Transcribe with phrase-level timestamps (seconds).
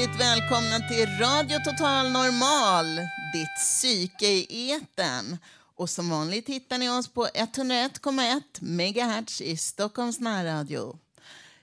[0.00, 2.96] Hjärtligt välkomna till Radio Total Normal,
[3.32, 5.38] ditt psyke i eten.
[5.76, 10.98] Och som vanligt hittar ni oss på 101,1 MHz i Stockholms närradio.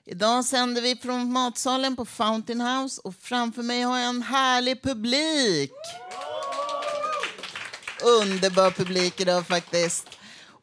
[0.06, 4.82] Idag sänder vi från matsalen på Fountain House och framför mig har jag en härlig
[4.82, 5.72] publik.
[8.04, 10.08] Underbar publik idag faktiskt.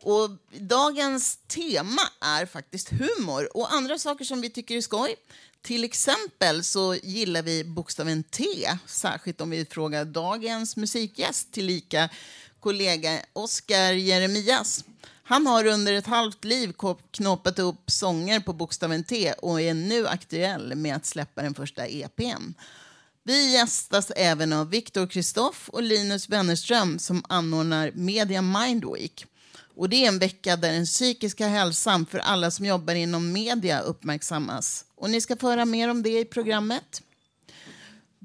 [0.05, 5.17] Och dagens tema är faktiskt humor och andra saker som vi tycker är skoj.
[5.65, 8.45] Till exempel så gillar vi bokstaven T,
[8.87, 12.09] särskilt om vi frågar dagens musikgäst tillika
[12.61, 14.85] kollega Oskar Jeremias.
[15.23, 16.73] Han har under ett halvt liv
[17.11, 21.87] knoppat upp sånger på bokstaven T och är nu aktuell med att släppa den första
[21.87, 22.55] EPn.
[23.23, 29.27] Vi gästas även av Viktor Kristoff och Linus Wennerström som anordnar Media Mind Week.
[29.77, 33.81] Och det är en vecka där den psykiska hälsan för alla som jobbar inom media
[33.81, 34.85] uppmärksammas.
[34.95, 37.03] Och ni ska få höra mer om det i programmet.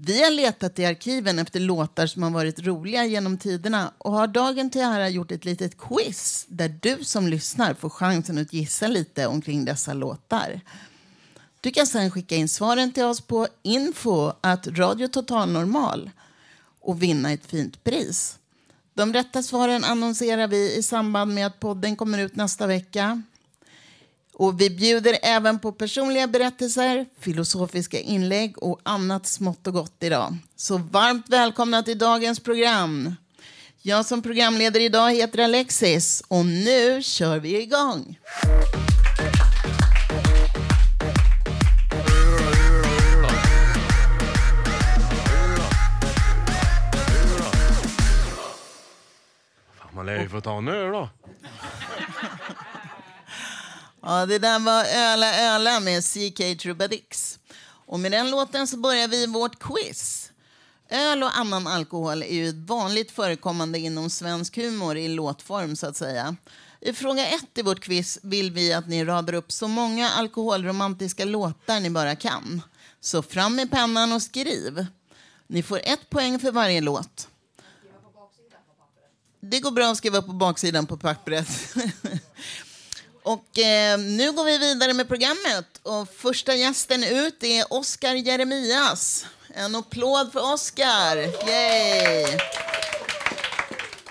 [0.02, 4.28] Vi har letat i arkiven efter låtar som har varit roliga genom tiderna och har
[4.28, 8.88] dagen till ära gjort ett litet quiz där du som lyssnar får chansen att gissa
[8.88, 10.62] lite omkring dessa låtar.
[11.62, 16.10] Du kan sedan skicka in svaren till oss på info att Radio Total Normal
[16.82, 18.39] och vinna ett fint pris.
[18.94, 23.22] De rätta svaren annonserar vi i samband med att podden kommer ut nästa vecka.
[24.34, 30.38] Och vi bjuder även på personliga berättelser, filosofiska inlägg och annat smått och gott idag.
[30.56, 33.16] Så varmt välkomna till dagens program.
[33.82, 38.18] Jag som programledare idag heter Alexis och nu kör vi igång.
[50.00, 51.10] Man lär ju få ta en öl då.
[54.02, 57.40] Ja, det där var Öla Öla med CK Trubadix.
[57.86, 60.32] Och med den låten så börjar vi vårt quiz.
[60.90, 65.98] Öl och annan alkohol är ju vanligt förekommande inom svensk humor i låtform så att
[65.98, 66.36] säga.
[66.82, 71.26] I fråga ett i vårt quiz vill vi att ni radar upp så många alkoholromantiska
[71.26, 72.62] låtar ni bara kan.
[73.00, 74.86] Så fram med pennan och skriv.
[75.48, 77.29] Ni får ett poäng för varje låt.
[79.40, 81.48] Det går bra att skriva på baksidan på pappret.
[83.24, 85.66] Och eh, nu går vi vidare med programmet.
[85.84, 89.26] Och första gästen ut är Oskar Jeremias.
[89.54, 91.18] En applåd för Oskar!
[91.50, 92.40] Yay!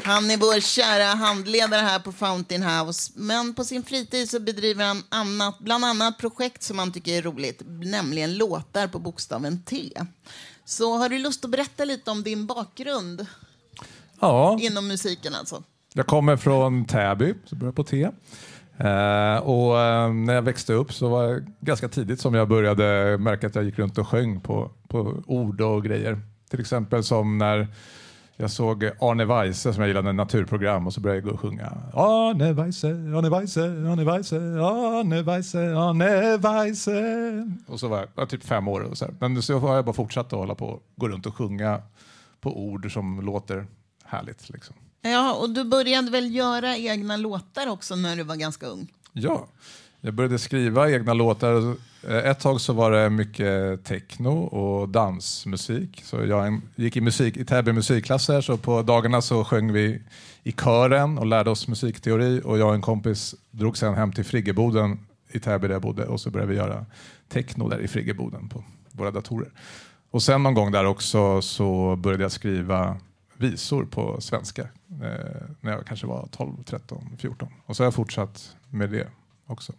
[0.05, 3.13] Han är vår kära handledare här på Fountain House.
[3.15, 7.23] Men på sin fritid så bedriver han annat, bland annat projekt som han tycker är
[7.23, 9.93] roligt, nämligen låtar på bokstaven T.
[10.65, 13.27] Så har du lust att berätta lite om din bakgrund?
[14.21, 14.59] Ja.
[14.61, 15.63] Inom musiken alltså?
[15.95, 18.09] Jag kommer från Täby, så börjar på T.
[18.81, 23.19] Uh, och uh, när jag växte upp så var det ganska tidigt som jag började
[23.19, 26.21] märka att jag gick runt och sjöng på, på ord och grejer.
[26.51, 27.69] Till exempel som när
[28.37, 31.73] jag såg Arne Weise som jag gillade, naturprogram och så började jag gå och sjunga.
[31.93, 37.57] Arne Weise, Arne Weise, Arne Weise, Arne Weise, Arne Weise.
[37.67, 38.81] Och så var jag, jag typ fem år.
[38.81, 39.15] Och så här.
[39.21, 41.83] Men så har jag bara fortsatt att hålla på gå runt och sjunga
[42.41, 43.67] på ord som låter
[44.09, 44.51] härligt.
[44.51, 44.77] Liksom.
[45.03, 48.93] Ja, och du började väl göra egna låtar också när du var ganska ung?
[49.13, 49.47] Ja,
[50.01, 51.77] jag började skriva egna låtar.
[52.25, 56.03] Ett tag så var det mycket techno och dansmusik.
[56.05, 60.03] Så jag gick i, musik, i Täby musikklasser, så på dagarna så sjöng vi
[60.43, 62.41] i kören och lärde oss musikteori.
[62.45, 66.07] Och jag och en kompis drog sen hem till Friggeboden i Täby där jag bodde
[66.07, 66.87] och så började vi göra
[67.29, 69.53] techno där i Friggeboden på våra datorer.
[70.11, 72.97] Och sen någon gång där också så började jag skriva
[73.39, 77.49] visor på svenska eh, när jag kanske var 12, 13, 14.
[77.67, 79.09] Och så har jag fortsatt med det
[79.47, 79.73] också.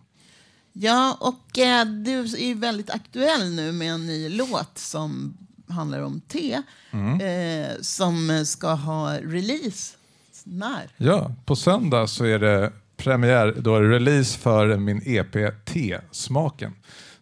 [0.74, 6.22] Ja, och eh, du är väldigt aktuell nu med en ny låt som handlar om
[6.22, 6.62] te,
[6.92, 7.22] mm.
[7.22, 9.96] eh, som ska ha release.
[10.44, 10.90] När?
[10.98, 16.74] Ja, på söndag så är det premiär, då är det release för min EP T-smaken.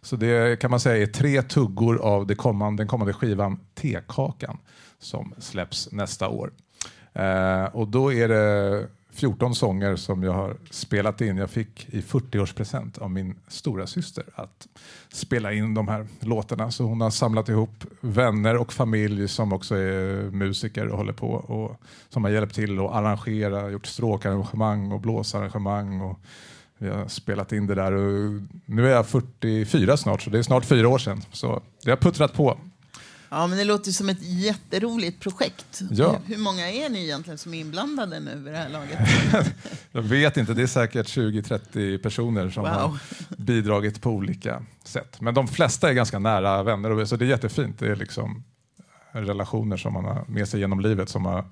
[0.02, 4.58] Så det kan man säga är tre tuggor av det kommande, den kommande skivan Tekakan
[4.98, 6.52] som släpps nästa år.
[7.12, 11.36] Eh, och då är det 14 sånger som jag har spelat in.
[11.36, 14.68] Jag fick i 40-årspresent av min stora syster att
[15.12, 16.70] spela in de här låtarna.
[16.70, 21.30] Så hon har samlat ihop vänner och familj som också är musiker och håller på
[21.30, 26.00] och som har hjälpt till att arrangera, gjort stråkarrangemang och blåsarrangemang.
[26.00, 26.20] Och
[26.78, 30.42] vi har spelat in det där och nu är jag 44 snart, så det är
[30.42, 31.22] snart fyra år sedan.
[31.32, 32.58] Så det har puttrat på.
[33.30, 35.80] Ja, men det låter som ett jätteroligt projekt.
[35.90, 36.20] Ja.
[36.26, 38.98] Hur, många är ni egentligen som är inblandade nu vid det här laget?
[39.92, 42.72] Jag vet inte, det är säkert 20-30 personer som Wow.
[42.72, 42.98] har
[43.36, 45.20] bidragit på olika sätt.
[45.20, 47.78] Men de flesta är ganska nära vänner, så det är jättefint.
[47.78, 48.44] Det är liksom
[49.12, 51.44] relationer som man har med sig genom livet som har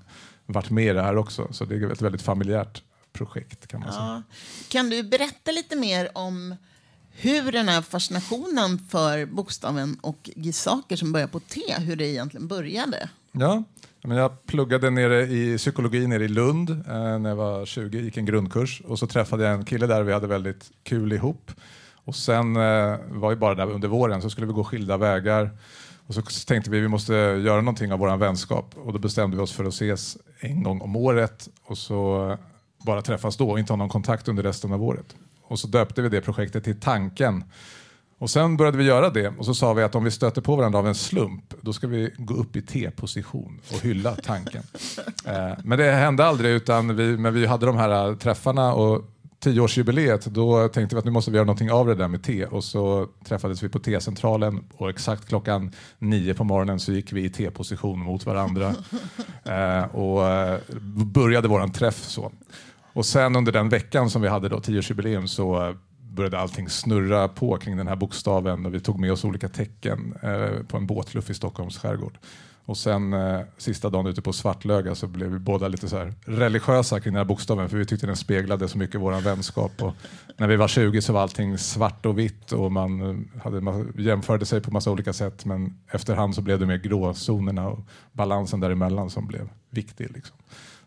[0.47, 1.49] varit med i det här också.
[1.53, 2.83] Så det är ett väldigt familjärt
[3.13, 4.05] projekt kan man säga.
[4.05, 4.23] Ja.
[4.69, 6.57] Kan du berätta lite mer om
[7.19, 12.49] hur den här fascinationen för bokstaven och saker som börjar på T, hur det egentligen
[12.49, 13.09] började?
[13.33, 13.63] Ja,
[14.03, 18.17] men jag pluggade nere i psykologi nere i Lund eh, när jag var 20, gick
[18.17, 21.51] en grundkurs och så träffade jag en kille där vi hade väldigt kul ihop.
[21.95, 25.51] Och sen eh, var vi bara där under våren så skulle vi gå skilda vägar
[26.07, 29.43] och så tänkte vi vi måste göra någonting av vår vänskap och då bestämde vi
[29.43, 32.37] oss för att ses en gång om året och så
[32.79, 35.17] bara träffas då och inte ha någon kontakt under resten av året.
[35.49, 37.45] Och så döpte vi det projektet till Tanken.
[38.19, 40.57] Och sen började vi göra det och så sa vi att om vi stöter på
[40.57, 44.63] varandra av en slump då ska vi gå upp i T-position och hylla tanken.
[45.27, 49.05] eh, men det hände aldrig utan vi, men vi hade de här eh, träffarna och
[49.39, 52.47] tioårsjubileet då tänkte vi att nu måste vi göra någonting av det där med T
[52.47, 57.25] och så träffades vi på T-centralen och exakt klockan nio på morgonen så gick vi
[57.25, 58.75] i T-position mot varandra
[59.45, 60.61] eh, och eh,
[61.05, 62.33] började våran träff så.
[62.97, 67.57] Och sen under den veckan som vi hade då, tioårsjubileum, så började allting snurra på
[67.57, 71.31] kring den här bokstaven och vi tog med oss olika tecken eh, på en båtluff
[71.31, 72.19] i Stockholms skärgård.
[72.65, 76.15] Och sen eh, sista dagen ute på Svartlöga så blev vi båda lite så här
[76.25, 79.83] religiösa kring den här bokstaven för vi tyckte den speglade så mycket vår vänskap.
[79.83, 79.95] Och
[80.37, 83.93] när vi var 20 så var allting svart och vitt och man, eh, hade, man
[83.99, 87.79] jämförde sig på massa olika sätt men efterhand så blev det mer gråzonerna och
[88.13, 90.11] balansen däremellan som blev viktig.
[90.11, 90.37] Liksom.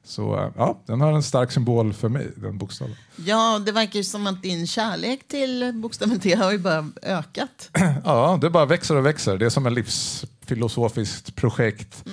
[0.03, 2.95] Så ja, den har en stark symbol för mig, den bokstaven.
[3.25, 7.69] Ja, det verkar ju som att din kärlek till bokstaven T har ju bara ökat.
[8.05, 9.37] Ja, det bara växer och växer.
[9.37, 12.03] Det är som ett livsfilosofiskt projekt.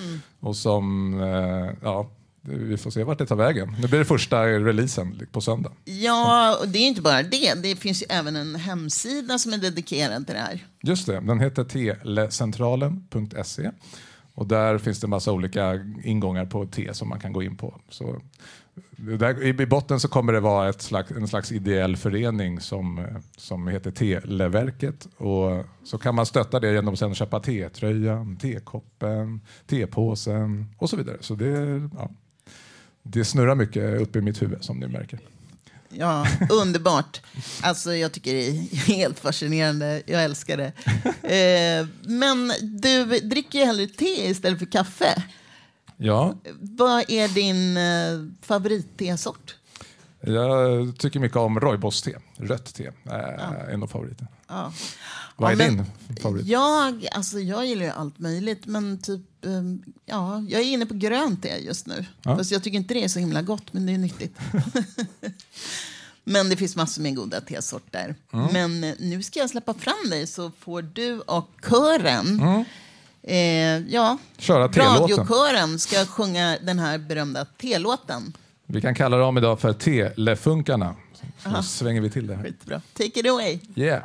[0.40, 2.10] Och som, eh, ja,
[2.48, 3.76] vi får se vart det tar vägen.
[3.80, 5.72] Nu blir det första releasen på söndag.
[5.84, 7.54] Ja, och det är inte bara det.
[7.54, 10.66] Det finns ju även en hemsida som är dedikerad till det här.
[10.82, 13.70] Just det, den heter telecentralen.se.
[14.36, 17.80] Och där finns det massa olika ingångar på T som man kan gå in på.
[17.88, 18.20] Så
[18.96, 23.06] där, I botten så kommer det vara ett slags, en slags ideell förening som,
[23.36, 25.08] som heter Televerket.
[25.16, 31.16] Och så kan man stötta det genom att köpa T-tröjan, T-koppen, T-påsen och så vidare.
[31.20, 32.10] Så det, ja,
[33.02, 35.18] det snurrar mycket upp i mitt huvud som ni märker.
[35.98, 37.20] Ja, underbart.
[37.62, 38.52] Alltså, jag tycker det är
[38.96, 40.02] helt fascinerande.
[40.06, 40.72] Jag älskar det.
[41.22, 45.22] Eh, men du dricker ju hellre te istället för kaffe.
[45.96, 49.54] Ja, Vad är din eh, favorittesort?
[50.20, 52.18] jag tycker mycket om rooibos-te.
[52.36, 54.28] Rött te är en av favoriterna.
[54.48, 54.72] Ja.
[55.36, 56.46] Vad Ja, är men din favorit?
[56.46, 59.62] Jag, alltså, jag gillar ju allt möjligt, men typ, eh,
[60.06, 62.04] ja, jag är inne på grönt te just nu.
[62.22, 62.36] Ja.
[62.36, 64.38] Fast jag tycker inte det är så himla gott, men det är nyttigt.
[66.24, 68.14] men det finns massor med goda tesorter.
[68.32, 68.46] Mm.
[68.52, 72.40] Men eh, nu ska jag släppa fram dig så får du och kören
[73.22, 73.38] eh,
[73.94, 78.36] ja, Köra radiokören ska sjunga den här berömda telåten.
[78.66, 80.96] Vi kan kalla dem idag för Telefunkarna.
[81.42, 82.42] Så nu svänger vi till det här.
[82.42, 82.82] Skitbra.
[82.92, 83.58] Take it away.
[83.74, 84.02] Yeah.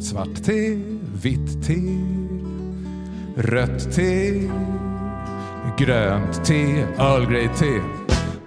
[0.00, 0.74] Svart te,
[1.22, 1.74] vitt te,
[3.36, 4.32] rött te,
[5.78, 7.80] grönt te, Earl Grey te.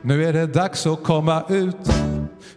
[0.02, 1.92] Nu är det dags att komma ut.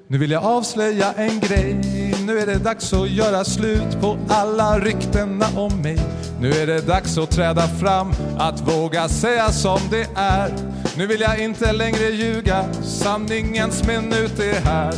[0.06, 1.80] Nu vill jag avslöja en grej.
[2.26, 5.98] Nu är det dags att göra slut på alla ryktena om mig.
[6.40, 10.52] Nu är det dags att träda fram, att våga säga som det är.
[10.96, 14.94] Nu vill jag inte längre ljuga, sanningens minut är här.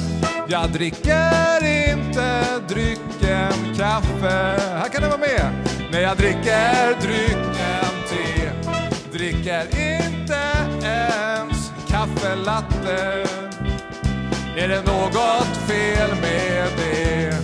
[0.49, 4.59] Jag dricker inte drycken kaffe.
[4.59, 5.74] Här kan du vara med.
[5.95, 8.51] Men jag dricker drycken te.
[9.13, 10.41] Dricker inte
[10.87, 13.27] ens kaffelatte.
[14.57, 17.37] Är det något fel med det?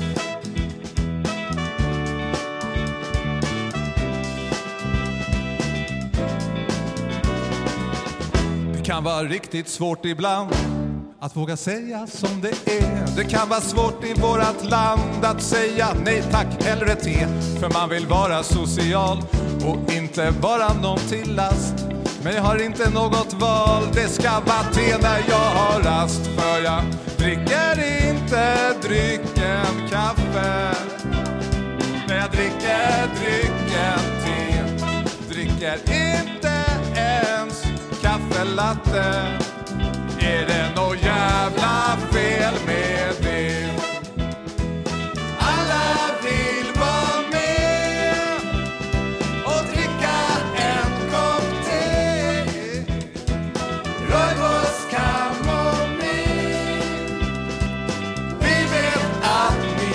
[8.76, 10.69] Det kan vara riktigt svårt ibland
[11.22, 13.16] att våga säga som det är.
[13.16, 17.26] Det kan vara svårt i vårat land att säga nej tack, hellre te.
[17.60, 19.22] För man vill vara social
[19.66, 21.74] och inte vara någon till last.
[22.22, 26.26] Men jag har inte något val, det ska vara te när jag har rast.
[26.26, 26.82] För jag
[27.18, 30.74] dricker inte drycken kaffe.
[32.08, 35.34] När jag dricker drycken te.
[35.34, 37.64] Dricker inte ens
[38.02, 39.49] kaffelatte.
[40.20, 43.70] Är det nå jävla fel med det?
[45.38, 45.84] Alla
[46.22, 48.40] vill vara med
[49.44, 50.16] och dricka
[50.56, 51.84] en kopp te.
[54.10, 56.56] Rooibos kamomill.
[58.40, 59.94] Vi vet att ni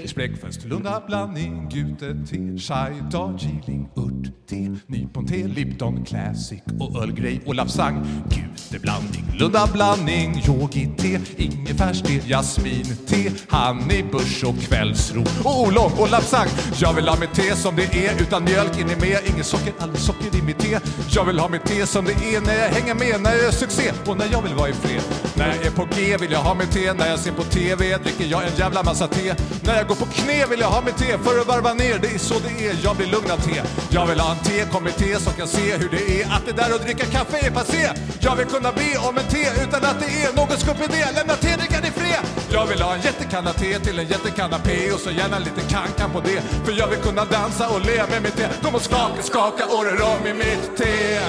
[0.00, 0.08] vill.
[0.08, 7.40] Spräckfest, Lunda blandning, Gute te, chai, Darjeeling, ört te, nypon-te, Lipton Classic och Earl Grey
[7.46, 8.22] och Lapsang.
[8.28, 16.48] Guteblandning, blandning, Lunda blandning, yogi-te, ingefärste, jasmin-te, honeybush och kvällsro och oolong och Lapsang.
[16.80, 19.72] Jag vill ha mitt te som det är utan mjölk in i med, inget socker,
[19.78, 20.78] aldrig socker i mitt te.
[21.10, 23.50] Jag vill ha mitt te som det är när jag hänger med, när jag gör
[23.50, 25.02] succé och när jag vill vara i fred.
[25.36, 27.96] När jag är på G vill jag ha mitt te, när jag ser på TV
[27.98, 29.34] dricker jag en jävla massa te.
[29.62, 32.08] När jag går på knä vill jag ha mitt te för att varva ner, det
[32.14, 33.62] är så det är, jag blir lugn av te.
[33.90, 36.82] Jag vill ha en tekommitté som kan se hur det är att det där att
[36.82, 37.90] dricka kaffe är passé.
[38.20, 41.34] Jag vill kunna be om en te utan att det är någon skupp idé, lämna
[41.34, 42.24] tedrickan i fred.
[42.52, 46.10] Jag vill ha en jättekanna te till en jättekanna P och så gärna lite kankan
[46.10, 46.40] på det.
[46.64, 48.46] För jag vill kunna dansa och le med mitt te.
[48.62, 51.20] De må skaka, skaka och rör om i mitt te.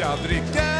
[0.00, 0.77] Jag dricker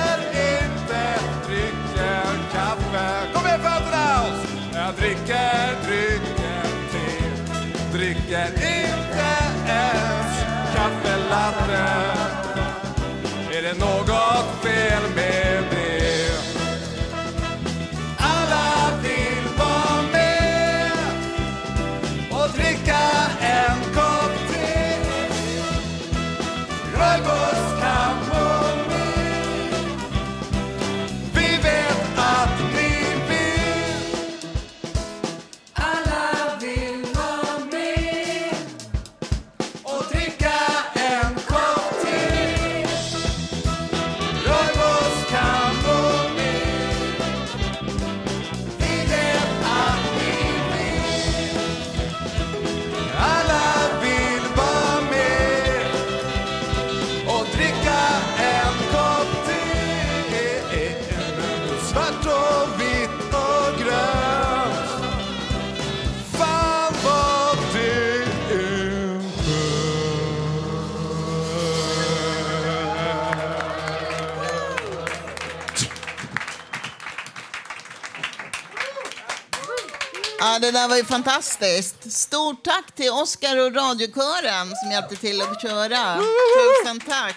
[80.78, 82.12] där var ju fantastiskt.
[82.12, 86.16] Stort tack till Oskar och radiokören som hjälpte till att köra.
[86.16, 87.36] Tusen tack.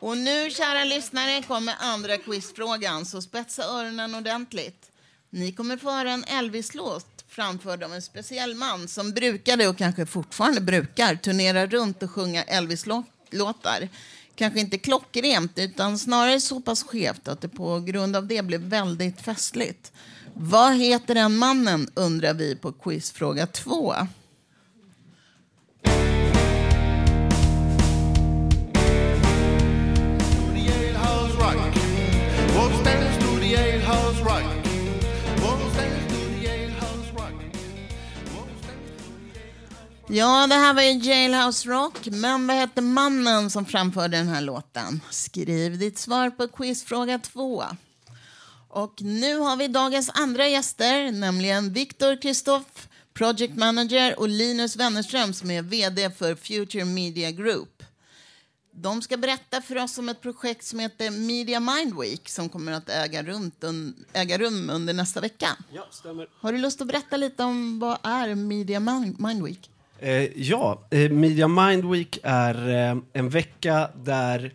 [0.00, 4.90] Och nu, kära lyssnare, kommer andra quizfrågan, så spetsa öronen ordentligt.
[5.30, 10.06] Ni kommer få höra en Elvis-låt framförd av en speciell man som brukade, och kanske
[10.06, 13.88] fortfarande brukar, turnera runt och sjunga Elvis-låtar.
[14.34, 18.60] Kanske inte klockrent, utan snarare så pass skevt att det på grund av det blev
[18.60, 19.92] väldigt festligt.
[20.38, 23.94] Vad heter den mannen, undrar vi på quizfråga två.
[40.08, 44.40] Ja, det här var ju Jailhouse Rock, men vad hette mannen som framförde den här
[44.40, 45.00] låten?
[45.10, 47.64] Skriv ditt svar på quizfråga två.
[48.68, 55.32] Och nu har vi dagens andra gäster, nämligen Viktor Kristoff, Project Manager och Linus Wennerström
[55.32, 57.82] som är VD för Future Media Group.
[58.78, 62.72] De ska berätta för oss om ett projekt som heter Media Mind Week som kommer
[62.72, 65.46] att äga, runt un, äga rum under nästa vecka.
[65.72, 66.28] Ja, stämmer.
[66.40, 69.70] Har du lust att berätta lite om vad är Media Mind, Mind Week?
[69.98, 74.54] Eh, ja, eh, Media Mind Week är eh, en vecka där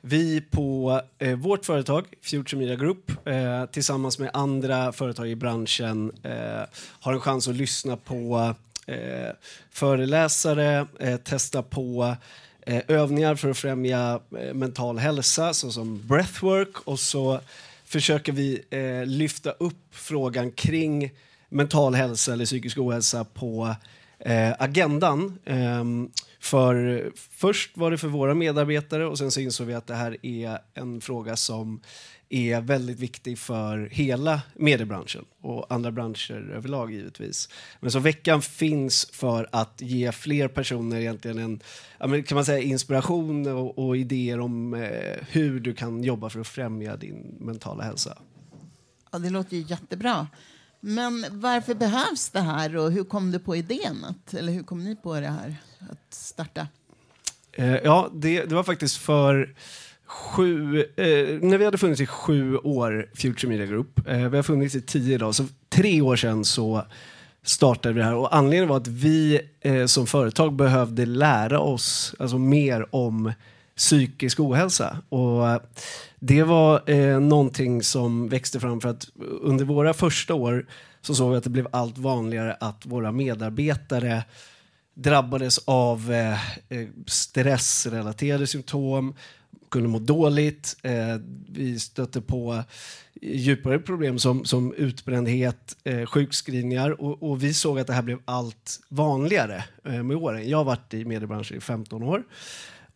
[0.00, 6.12] vi på eh, vårt företag, Future Media Group, eh, tillsammans med andra företag i branschen
[6.22, 6.62] eh,
[7.00, 8.54] har en chans att lyssna på
[8.86, 9.30] eh,
[9.70, 12.16] föreläsare, eh, testa på
[12.60, 16.78] eh, övningar för att främja eh, mental hälsa såsom breathwork.
[16.84, 17.40] Och så
[17.84, 21.10] försöker vi eh, lyfta upp frågan kring
[21.48, 23.74] mental hälsa eller psykisk ohälsa på
[24.18, 25.38] eh, agendan.
[25.44, 26.10] Ehm,
[26.40, 30.16] för först var det för våra medarbetare och sen så insåg vi att det här
[30.22, 31.80] är en fråga som
[32.28, 37.48] är väldigt viktig för hela mediebranschen och andra branscher överlag givetvis.
[37.80, 43.46] Men så veckan finns för att ge fler personer egentligen en kan man säga, inspiration
[43.46, 48.18] och, och idéer om eh, hur du kan jobba för att främja din mentala hälsa.
[49.12, 50.26] Ja, det låter ju jättebra.
[50.80, 54.04] Men varför behövs det här och hur kom du på idén?
[54.04, 55.56] Att, eller hur kom ni på det här
[55.90, 56.68] att starta?
[57.52, 59.54] Eh, ja, det, det var faktiskt för
[60.06, 64.42] sju, eh, när vi hade funnits i sju år, Future Media Group, eh, vi har
[64.42, 66.84] funnits i tio idag, så tre år sedan så
[67.42, 72.14] startade vi det här och anledningen var att vi eh, som företag behövde lära oss
[72.18, 73.32] alltså, mer om
[73.76, 74.98] psykisk ohälsa.
[75.08, 75.60] Och eh,
[76.20, 79.08] det var eh, någonting som växte fram för att
[79.40, 80.66] under våra första år
[81.00, 84.24] så såg vi att det blev allt vanligare att våra medarbetare
[84.94, 86.32] drabbades av eh,
[86.68, 89.14] eh, stressrelaterade symptom,
[89.70, 90.76] kunde må dåligt.
[90.82, 91.16] Eh,
[91.48, 92.62] vi stötte på
[93.22, 98.18] djupare problem som, som utbrändhet, eh, sjukskrivningar och, och vi såg att det här blev
[98.24, 100.48] allt vanligare eh, med åren.
[100.48, 102.22] Jag har varit i mediebranschen i 15 år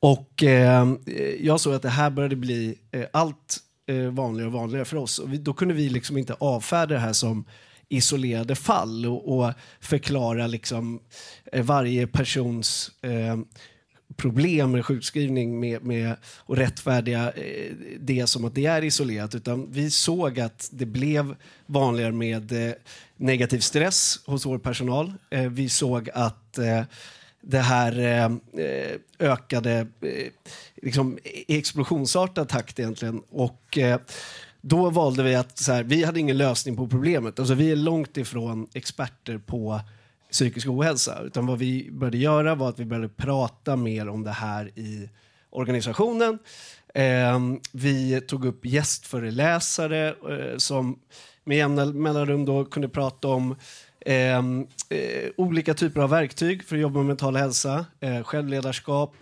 [0.02, 0.94] och eh,
[1.40, 5.18] jag såg att det här började bli eh, allt eh, vanligare och vanligare för oss.
[5.18, 7.44] Och vi, då kunde vi liksom inte avfärda det här som
[7.88, 11.00] isolerade fall och, och förklara liksom,
[11.52, 13.36] eh, varje persons eh,
[14.16, 19.34] problem med sjukskrivning med, med, och rättfärdiga eh, det som att det är isolerat.
[19.34, 21.34] Utan vi såg att det blev
[21.66, 22.74] vanligare med eh,
[23.16, 25.12] negativ stress hos vår personal.
[25.30, 26.82] Eh, vi såg att eh,
[27.42, 30.32] det här eh, ökade eh,
[30.82, 33.22] liksom i explosionsartad takt egentligen.
[33.30, 34.00] Och eh,
[34.60, 37.38] då valde vi att så här, vi hade ingen lösning på problemet.
[37.38, 39.80] Alltså, vi är långt ifrån experter på
[40.30, 41.22] psykisk ohälsa.
[41.22, 45.08] Utan vad vi började göra var att vi började prata mer om det här i
[45.50, 46.38] organisationen.
[46.94, 47.40] Eh,
[47.72, 50.98] vi tog upp gästföreläsare eh, som
[51.44, 53.56] med jämna mellanrum då kunde prata om
[54.06, 59.14] Ehm, eh, olika typer av verktyg för att jobba med mental hälsa, eh, självledarskap,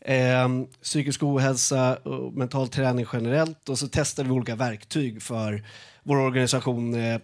[0.00, 0.48] eh,
[0.82, 3.68] psykisk ohälsa och mental träning generellt.
[3.68, 5.64] Och så testade vi olika verktyg för
[6.02, 7.20] vår organisation eh,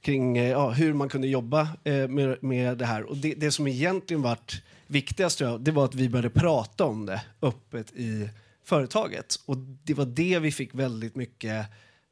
[0.00, 3.02] kring eh, ja, hur man kunde jobba eh, med, med det här.
[3.02, 7.06] Och det, det som egentligen varit viktigast jag, det var att vi började prata om
[7.06, 8.28] det öppet i
[8.64, 9.40] företaget.
[9.46, 11.66] Och det var det vi fick väldigt mycket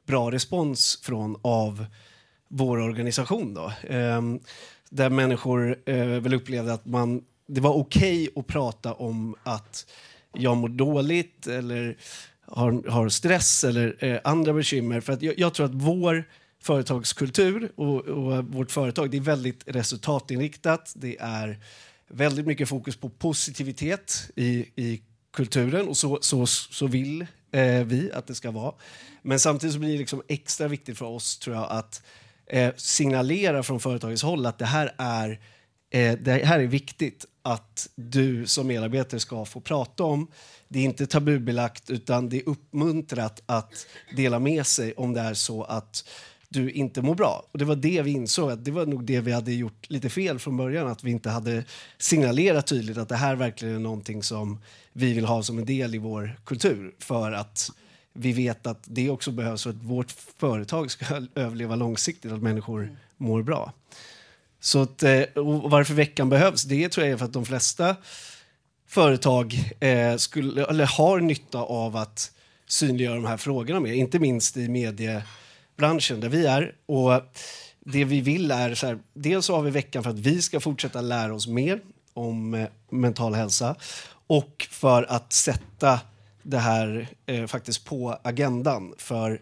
[0.07, 1.85] bra respons från av
[2.47, 3.53] vår organisation.
[3.53, 3.71] Då.
[3.89, 4.39] Ehm,
[4.89, 9.85] där människor eh, väl upplevde att man, det var okej att prata om att
[10.33, 11.97] jag mår dåligt eller
[12.41, 15.01] har, har stress eller eh, andra bekymmer.
[15.01, 16.23] För att jag, jag tror att vår
[16.63, 20.93] företagskultur och, och vårt företag det är väldigt resultatinriktat.
[20.95, 21.59] Det är
[22.07, 25.01] väldigt mycket fokus på positivitet i, i
[25.33, 28.73] kulturen och så, så, så vill eh, vi att det ska vara.
[29.21, 32.03] Men samtidigt så blir det liksom extra viktigt för oss tror jag att
[32.49, 35.39] eh, signalerar från företagets håll att det här är
[35.89, 40.27] eh, det här är viktigt att du som medarbetare ska få prata om.
[40.67, 45.33] Det är inte tabubelagt utan det är uppmuntrat att dela med sig om det är
[45.33, 46.09] så att
[46.49, 47.45] du inte mår bra.
[47.51, 50.09] Och det var det vi insåg, att det var nog det vi hade gjort lite
[50.09, 51.63] fel från början, att vi inte hade
[51.97, 54.61] signalerat tydligt att det här verkligen är någonting som
[54.93, 57.71] vi vill ha som en del i vår kultur för att
[58.17, 62.97] vi vet att det också behövs för att vårt företag ska överleva långsiktigt, att människor
[63.17, 63.73] mår bra.
[64.59, 65.23] Så att, eh,
[65.63, 67.95] varför veckan behövs, det tror jag är för att de flesta
[68.87, 72.31] företag eh, skulle, eller har nytta av att
[72.67, 76.75] synliggöra de här frågorna mer, inte minst i mediebranschen där vi är.
[76.85, 77.21] Och
[77.79, 80.59] det vi vill är så här, dels så har vi veckan för att vi ska
[80.59, 81.81] fortsätta lära oss mer
[82.13, 83.75] om eh, mental hälsa
[84.27, 85.99] och för att sätta
[86.47, 88.93] det här eh, faktiskt på agendan.
[88.97, 89.41] För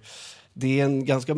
[0.53, 1.35] det är en ganska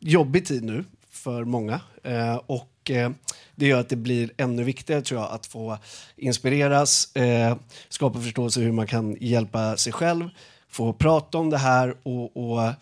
[0.00, 1.80] jobbig tid nu för många.
[2.02, 3.10] Eh, och eh,
[3.54, 5.78] det gör att det blir ännu viktigare tror jag att få
[6.16, 7.56] inspireras, eh,
[7.88, 10.28] skapa förståelse hur man kan hjälpa sig själv,
[10.68, 12.72] få prata om det här och, och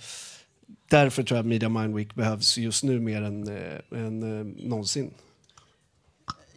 [0.91, 4.69] därför tror jag att Media Mind Week behövs just nu mer än, eh, än eh,
[4.69, 5.11] någonsin.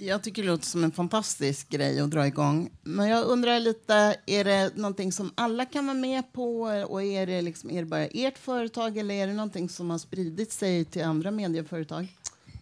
[0.03, 2.69] Jag tycker det låter som en fantastisk grej att dra igång.
[2.83, 6.61] Men jag undrar lite, är det någonting som alla kan vara med på?
[6.87, 9.97] Och är det, liksom, är det bara ert företag eller är det någonting som har
[9.97, 12.07] spridit sig till andra medieföretag?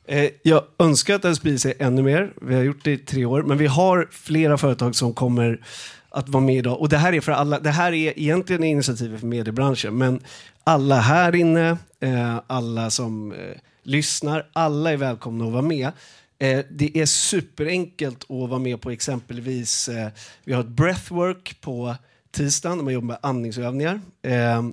[0.05, 2.33] Eh, jag önskar att det sprider sig ännu mer.
[2.41, 5.65] Vi har gjort det i tre år, men vi har flera företag som kommer
[6.09, 6.79] att vara med idag.
[6.79, 7.59] Och det här är för alla.
[7.59, 10.19] Det här är egentligen initiativet för mediebranschen, men
[10.63, 13.37] alla här inne, eh, alla som eh,
[13.83, 15.91] lyssnar, alla är välkomna att vara med.
[16.39, 20.09] Eh, det är superenkelt att vara med på exempelvis, eh,
[20.43, 21.95] vi har ett breathwork på
[22.31, 24.01] tisdagen där man jobbar med andningsövningar.
[24.21, 24.63] Eh,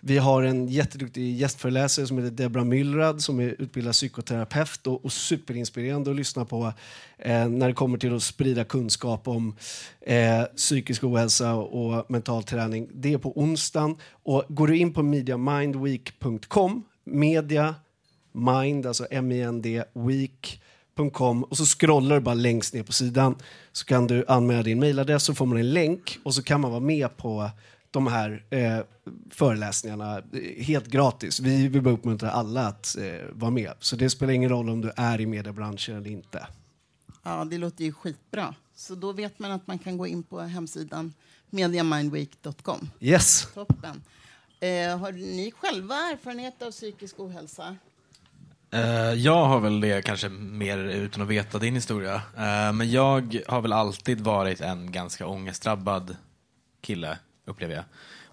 [0.00, 5.12] vi har en jätteduktig gästföreläsare som heter Debra Myllrad som är utbildad psykoterapeut och, och
[5.12, 6.72] superinspirerande att lyssna på
[7.18, 9.56] eh, när det kommer till att sprida kunskap om
[10.00, 12.88] eh, psykisk ohälsa och mental träning.
[12.92, 13.96] Det är på onsdagen.
[14.10, 17.74] Och går du in på mediamindweek.com, media
[18.32, 19.84] mind, alltså M-I-N-D,
[20.98, 23.36] week.com och så scrollar du bara längst ner på sidan
[23.72, 26.70] så kan du anmäla din mailadress så får man en länk och så kan man
[26.70, 27.50] vara med på
[27.90, 28.78] de här eh,
[29.30, 31.40] föreläsningarna eh, helt gratis.
[31.40, 33.72] Vi vill bara uppmuntra alla att eh, vara med.
[33.80, 36.46] Så det spelar ingen roll om du är i mediebranschen eller inte.
[37.22, 38.54] Ja, det låter ju skitbra.
[38.76, 41.14] Så då vet man att man kan gå in på hemsidan
[41.50, 42.90] mediamindweek.com.
[43.00, 43.48] Yes!
[43.54, 44.02] Toppen.
[44.60, 47.76] Eh, har ni själva erfarenhet av psykisk ohälsa?
[48.74, 52.14] Eh, jag har väl det kanske mer utan att veta din historia.
[52.14, 56.16] Eh, men jag har väl alltid varit en ganska ångestdrabbad
[56.80, 57.84] kille, upplever jag.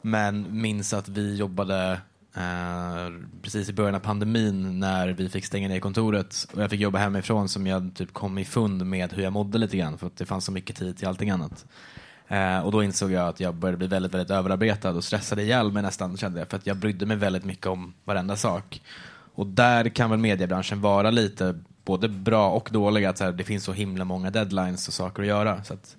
[0.02, 2.02] Men minns att vi jobbade
[2.36, 3.10] eh,
[3.42, 7.00] precis i början av pandemin när vi fick stänga ner kontoret och jag fick jobba
[7.00, 10.18] hemifrån som jag typ kom i fund med hur jag mådde lite grann för att
[10.18, 11.66] det fanns så mycket tid till allting annat.
[12.64, 15.84] Och då insåg jag att jag började bli väldigt, väldigt överarbetad och stressade ihjäl mig
[15.84, 18.82] nästan kände jag för att jag brydde mig väldigt mycket om varenda sak.
[19.42, 23.44] Och där kan väl mediebranschen vara lite både bra och dålig, att så här, det
[23.44, 25.64] finns så himla många deadlines och saker att göra.
[25.64, 25.96] Så att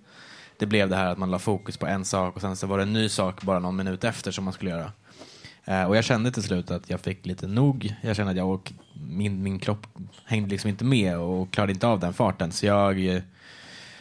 [0.58, 2.76] det blev det här att man la fokus på en sak och sen så var
[2.78, 4.92] det en ny sak bara någon minut efter som man skulle göra.
[5.64, 7.94] Eh, och jag kände till slut att jag fick lite nog.
[8.02, 9.86] Jag kände att jag och min, min kropp
[10.24, 12.52] hängde liksom inte med och klarade inte av den farten.
[12.52, 13.22] Så jag eh,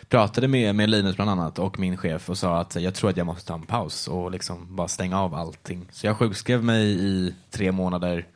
[0.10, 3.18] pratade med, med Linus bland annat och min chef och sa att jag tror att
[3.18, 5.88] jag måste ta en paus och liksom bara stänga av allting.
[5.92, 8.28] Så jag sjukskrev mig i tre månader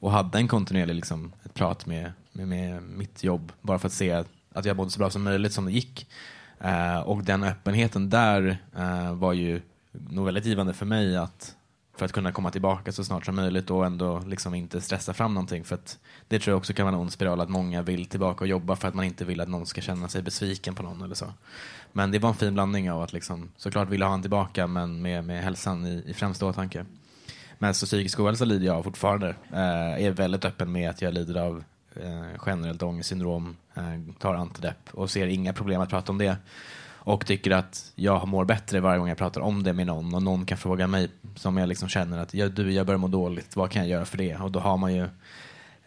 [0.00, 3.92] och hade en kontinuerlig liksom, ett prat med, med, med mitt jobb bara för att
[3.92, 6.06] se att jag mådde så bra som möjligt som det gick.
[6.60, 11.56] Eh, och den öppenheten där eh, var ju nog väldigt givande för mig att
[12.00, 15.34] för att kunna komma tillbaka så snart som möjligt och ändå liksom inte stressa fram
[15.34, 15.64] någonting.
[15.64, 18.44] För att det tror jag också kan vara en ond spiral att många vill tillbaka
[18.44, 21.02] och jobba för att man inte vill att någon ska känna sig besviken på någon
[21.02, 21.32] eller så.
[21.92, 25.02] Men det var en fin blandning av att liksom, såklart vilja ha honom tillbaka men
[25.02, 26.86] med, med hälsan i, i främsta åtanke.
[27.62, 29.28] Men så psykisk ohälsa lider jag av fortfarande.
[29.52, 34.90] Eh, är väldigt öppen med att jag lider av eh, generellt ångestsyndrom, eh, tar antidepp
[34.92, 36.36] och ser inga problem att prata om det.
[36.82, 40.22] Och tycker att jag mår bättre varje gång jag pratar om det med någon och
[40.22, 43.56] någon kan fråga mig som jag liksom känner att jag, du, jag börjar må dåligt,
[43.56, 44.36] vad kan jag göra för det?
[44.36, 45.08] Och då har man ju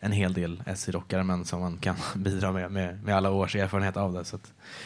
[0.03, 3.97] en hel del S-rockare men som man kan bidra med, med, med alla års erfarenhet
[3.97, 4.25] av det.
[4.25, 4.37] Så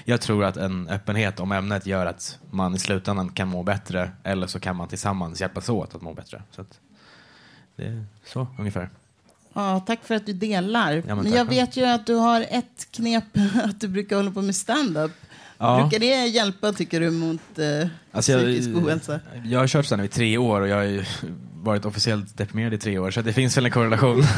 [0.06, 4.12] jag tror att en öppenhet om ämnet gör att man i slutändan kan må bättre
[4.24, 6.42] eller så kan man tillsammans hjälpas åt att må bättre.
[6.52, 6.66] Så
[7.76, 8.90] det är så ungefär.
[9.54, 11.04] Ja, tack för att du delar.
[11.08, 13.24] Ja, men jag vet ju att du har ett knep
[13.64, 15.12] att du brukar hålla på med stand-up.
[15.58, 15.82] Ja.
[15.82, 19.20] Brukar det hjälpa, tycker du, mot eh, Alltså jag, psykisk ohälsa?
[19.46, 21.06] jag har kört stand i tre år och jag har ju
[21.54, 24.24] varit officiellt deprimerad i tre år så det finns väl en korrelation.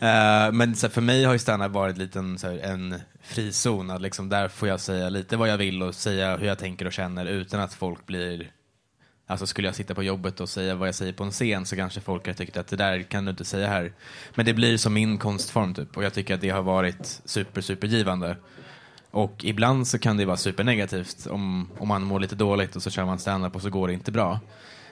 [0.00, 2.94] Eh, men så här, för mig har ju stand varit lite en, så här, en
[3.22, 3.90] frizon.
[3.90, 6.86] Att liksom, där får jag säga lite vad jag vill och säga hur jag tänker
[6.86, 8.50] och känner utan att folk blir
[9.26, 11.76] Alltså skulle jag sitta på jobbet och säga vad jag säger på en scen så
[11.76, 13.92] kanske folk har tyckt att det där kan du inte säga här.
[14.34, 17.60] Men det blir som min konstform typ och jag tycker att det har varit super,
[17.60, 18.36] supergivande.
[19.18, 22.90] Och ibland så kan det vara supernegativt om, om man mår lite dåligt och så
[22.90, 24.40] kör man stand-up och så går det inte bra.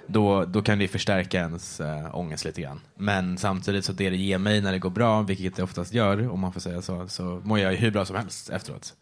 [0.06, 2.80] Då, då kan det förstärka ens äh, ångest lite grann.
[2.94, 6.28] Men samtidigt så det det ger mig när det går bra, vilket det oftast gör
[6.28, 8.94] om man får säga så, så mår jag ju hur bra som helst efteråt.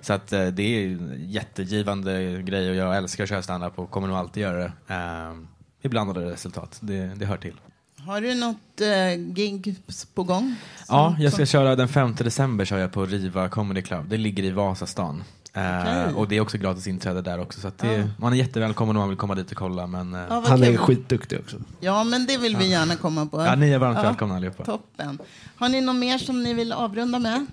[0.00, 3.90] Så att äh, det är en jättegivande grej och jag älskar att köra stand-up och
[3.90, 4.94] kommer nog alltid göra det.
[4.94, 5.34] Äh,
[5.82, 7.60] ibland har det resultat, det, det hör till.
[8.06, 9.76] Har du något eh, gig
[10.14, 10.54] på gång?
[10.88, 14.08] Ja, jag ska köra den 5 december kör jag på Riva Comedy Club.
[14.08, 15.24] Det ligger i Vasastan.
[15.54, 16.14] Eh, Okej.
[16.14, 17.60] och det är också gratis inträde där också.
[17.60, 18.04] Så att det, Ja.
[18.18, 19.86] man är jättevälkommen om man vill komma dit och kolla.
[19.86, 20.40] Men, eh, Ja, ja.
[20.40, 20.78] vad Han är kul.
[20.78, 21.56] skitduktig också.
[21.80, 23.54] Ja, men det vill vi gärna komma på.
[23.56, 24.02] ni är varmt Ja.
[24.02, 24.64] välkomna allihopa.
[24.64, 25.18] Toppen.
[25.56, 27.46] Har ni något mer som ni vill avrunda med?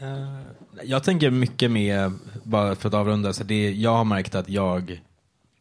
[0.00, 0.40] Eh,
[0.84, 5.02] Jag tänker mycket med, bara för att avrunda, så det, jag har märkt att jag,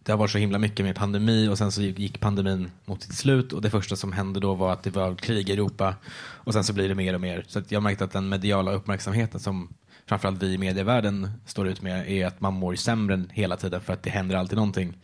[0.05, 3.13] det har varit så himla mycket med pandemi och sen så gick pandemin mot sitt
[3.13, 6.53] slut och det första som hände då var att det var krig i Europa och
[6.53, 7.43] sen så blir det mer och mer.
[7.47, 9.73] Så att jag märkte att den mediala uppmärksamheten som
[10.05, 13.93] framförallt vi i medievärlden står ut med är att man mår sämre hela tiden för
[13.93, 14.97] att det händer alltid någonting.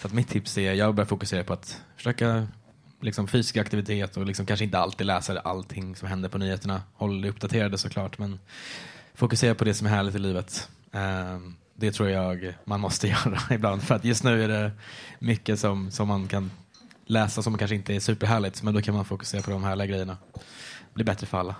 [0.00, 2.46] Så att mitt tips är, jag börjar fokusera på att försöka
[3.00, 6.82] liksom fysisk aktivitet och liksom kanske inte alltid läsa allting som händer på nyheterna.
[6.94, 8.38] Håll dig uppdaterade såklart men
[9.14, 10.68] fokusera på det som är härligt i livet.
[10.92, 14.72] Ehm, det tror jag man måste göra ibland för att just nu är det
[15.18, 16.50] mycket som, som man kan
[17.06, 20.16] läsa som kanske inte är superhärligt men då kan man fokusera på de härliga grejerna.
[20.34, 21.54] Det blir bättre för alla.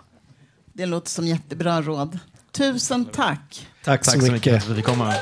[0.73, 2.19] Det låter som jättebra råd.
[2.53, 3.69] Tusen tack.
[3.85, 5.15] Tack, Tack så mycket för att vi fick komma.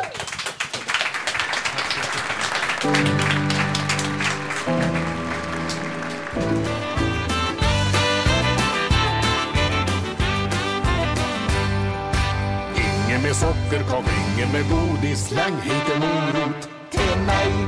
[15.12, 17.66] Med hit en morot till mig.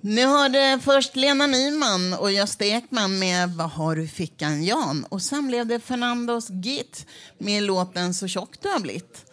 [0.00, 5.06] Ni hörde först Lena Nyman och Gösta Ekman med Vad har du i fickan Jan?
[5.08, 7.06] Och sen blev det Fernandos Git
[7.38, 9.24] med låten Så tjock du har blivit.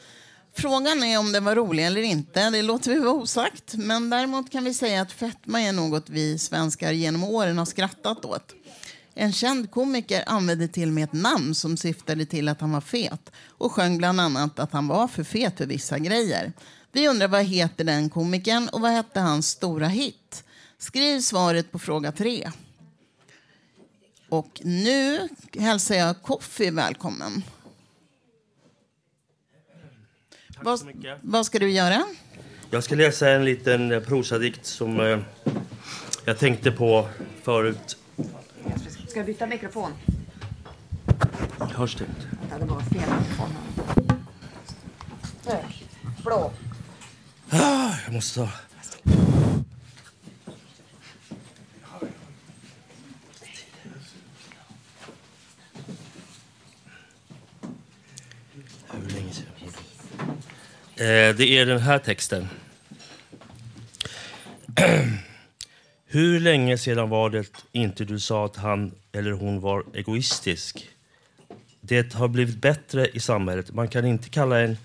[0.56, 3.74] Frågan är om det var roligt eller inte, det låter vi vara osagt.
[3.74, 8.26] Men däremot kan vi säga att fetma är något vi svenskar genom åren har skrattat
[8.26, 8.56] åt.
[9.14, 12.82] En känd komiker använde till och med ett namn som syftade till att han var
[12.82, 16.54] fet och sjöng bland annat att han var för fet för vissa grejer.
[16.92, 20.44] Vi undrar vad heter den komikern och vad hette hans stora hit?
[20.78, 22.52] Skriv svaret på fråga tre.
[24.30, 27.44] Och nu hälsar jag Koffi välkommen.
[30.62, 31.18] Vad, så mycket.
[31.22, 32.04] vad ska du göra?
[32.72, 35.20] Jag ska läsa en liten eh, prosadikt som eh,
[36.26, 37.10] jag tänkte på
[37.44, 37.98] förut.
[39.14, 39.92] Ska jag byta mikrofon?
[41.60, 42.28] Hörs det inte?
[42.52, 43.50] Ja, det var fel mikrofon.
[45.46, 45.58] Nu.
[46.24, 46.52] Blå.
[48.06, 48.50] Jag måste ta...
[58.92, 59.72] Hur länge sedan var
[60.96, 61.30] det?
[61.30, 62.48] Eh, Det är den här texten.
[66.14, 70.90] Hur länge sedan var det inte du sa att han eller hon var egoistisk?
[71.82, 73.74] Det har blivit bättre i samhället.
[73.74, 74.78] Man kan inte kalla en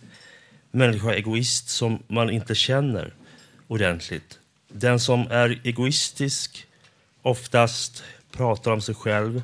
[0.71, 3.15] människa egoist som man inte känner
[3.67, 4.39] ordentligt.
[4.69, 6.67] Den som är egoistisk
[7.23, 9.43] oftast pratar om sig själv,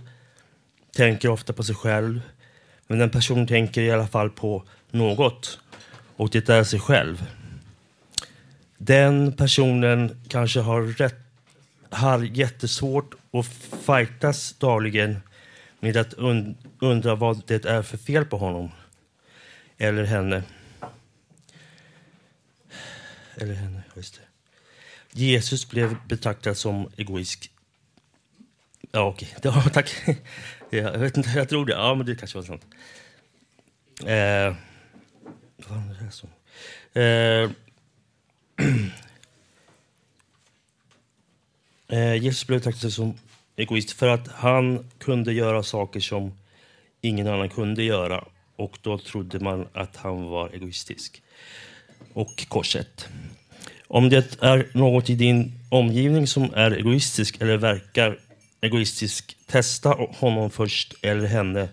[0.92, 2.20] tänker ofta på sig själv.
[2.86, 5.58] Men den personen tänker i alla fall på något
[6.16, 7.26] och det är sig själv.
[8.78, 11.23] Den personen kanske har, rätt,
[11.94, 13.46] har jättesvårt att
[13.86, 15.20] fightas dagligen
[15.80, 18.70] med att und, undra vad det är för fel på honom
[19.78, 20.42] eller henne.
[23.36, 24.20] Eller henne, just det.
[25.20, 27.50] Jesus blev betraktad som egoist.
[28.92, 29.36] Ja, okej.
[29.42, 29.94] Ja, tack.
[30.06, 30.16] Ja,
[30.70, 31.72] Jag vet inte, jag tror det.
[31.72, 32.66] Ja, men det kanske var sant.
[34.00, 34.56] Eh,
[35.68, 36.28] vad var det här som?
[37.02, 37.50] Eh,
[41.88, 43.14] eh, Jesus blev betraktad som
[43.56, 46.32] egoist för att han kunde göra saker som
[47.00, 48.24] ingen annan kunde göra.
[48.56, 51.22] Och då trodde man att han var egoistisk.
[52.12, 53.08] Och korset.
[53.88, 58.18] Om det är något i din omgivning som är egoistisk eller verkar
[58.60, 61.68] egoistisk, testa honom först eller henne.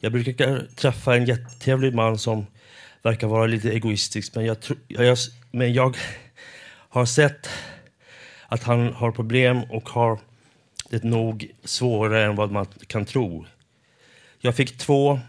[0.00, 2.46] Jag brukar träffa en jättetrevlig man som
[3.02, 5.18] verkar vara lite egoistisk, men jag, tro- jag,
[5.50, 5.96] men jag
[6.88, 7.48] har sett
[8.50, 10.18] att han har problem och har
[10.90, 13.46] det nog svårare än vad man kan tro.
[14.38, 15.20] Jag fick två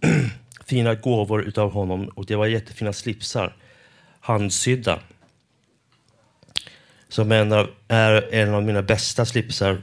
[0.66, 3.56] fina gåvor utav honom och det var jättefina slipsar,
[4.20, 5.00] handsydda.
[7.08, 9.82] Som en av, är en av mina bästa slipsar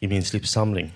[0.00, 0.92] i min slipssamling.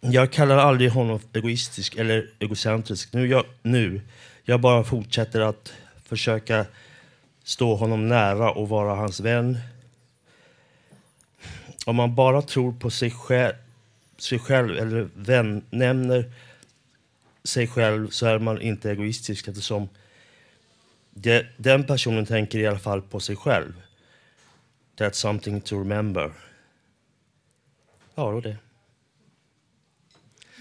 [0.00, 3.12] Jag kallar aldrig honom egoistisk eller egocentrisk.
[3.12, 4.00] Nu, jag, nu.
[4.44, 5.72] jag bara fortsätter att
[6.04, 6.66] försöka
[7.46, 9.58] stå honom nära och vara hans vän.
[11.86, 13.54] Om man bara tror på sig själv,
[14.18, 16.32] sig själv eller vän, nämner
[17.44, 19.88] sig själv så är man inte egoistisk eftersom
[21.10, 23.82] det, den personen tänker i alla fall på sig själv.
[24.96, 26.32] That's something to remember.
[28.14, 28.56] Ja, det var det.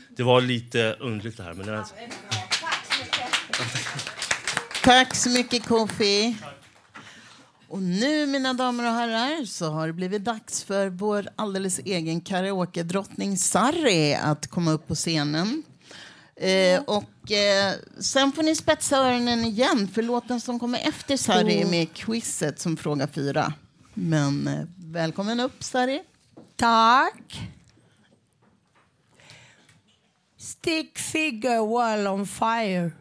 [0.09, 1.85] Det var lite underligt det här, men det är...
[4.83, 6.35] Tack så mycket Kofi.
[7.75, 12.21] Och nu mina damer och herrar så har det blivit dags för vår alldeles egen
[12.21, 15.63] karaoke-drottning Sarri att komma upp på scenen.
[16.35, 21.61] Eh, och eh, sen får ni spetsa öronen igen för låten som kommer efter Sarri
[21.61, 23.53] är med quizet som fråga fyra.
[23.93, 26.03] Men eh, välkommen upp Sarri.
[26.55, 27.39] Tack.
[30.37, 32.91] Stick figure while on fire.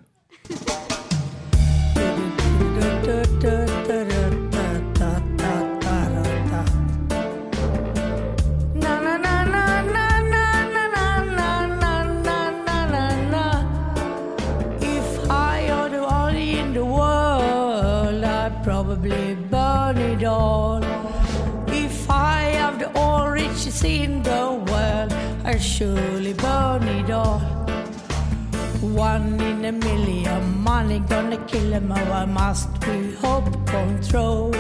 [19.32, 20.84] Burn it all.
[21.68, 25.12] If I have the all riches in the world,
[25.44, 27.40] I surely burn it all.
[28.82, 31.90] One in a million, money gonna kill him.
[31.90, 34.50] Oh, I must we hope control.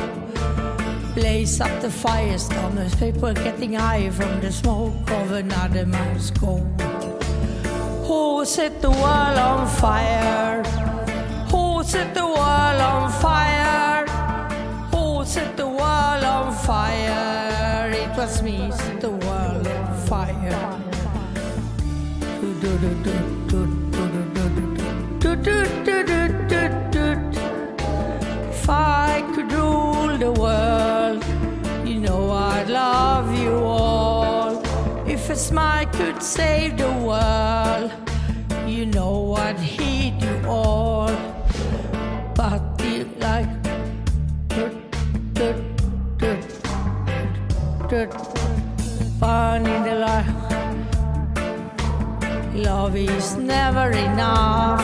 [1.14, 6.66] Blaze up the firestorm, there's people getting high from the smoke of another man's gold.
[8.06, 10.62] Who set the world on fire?
[11.52, 13.93] Who set the world on fire?
[15.34, 17.90] Set the world on fire?
[17.90, 20.80] It was me set the world on fire.
[28.52, 31.24] If I could rule the world,
[31.84, 34.62] you know I'd love you all.
[35.04, 37.90] If a smile could save the world,
[38.68, 41.33] you know I'd heed you all.
[49.20, 50.26] Fun in the life.
[52.54, 54.82] Love is never enough.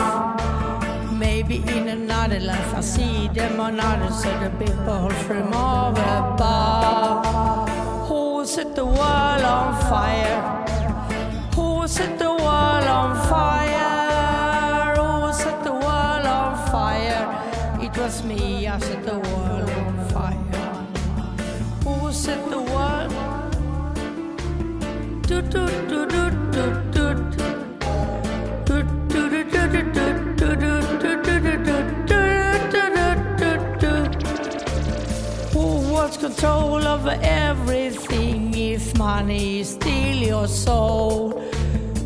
[1.11, 7.27] Maybe in another life I see them on others of the people from up above.
[8.07, 10.39] Who set the world on fire?
[11.55, 14.95] Who set the world on fire?
[14.95, 17.27] Who set the world on fire?
[17.81, 20.37] It was me, I set the world on fire.
[21.83, 22.61] Who set the
[36.21, 41.29] control over everything if money steal your soul?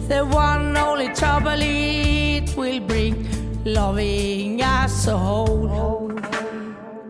[0.07, 3.27] The one only trouble it will bring
[3.65, 6.11] loving as a whole.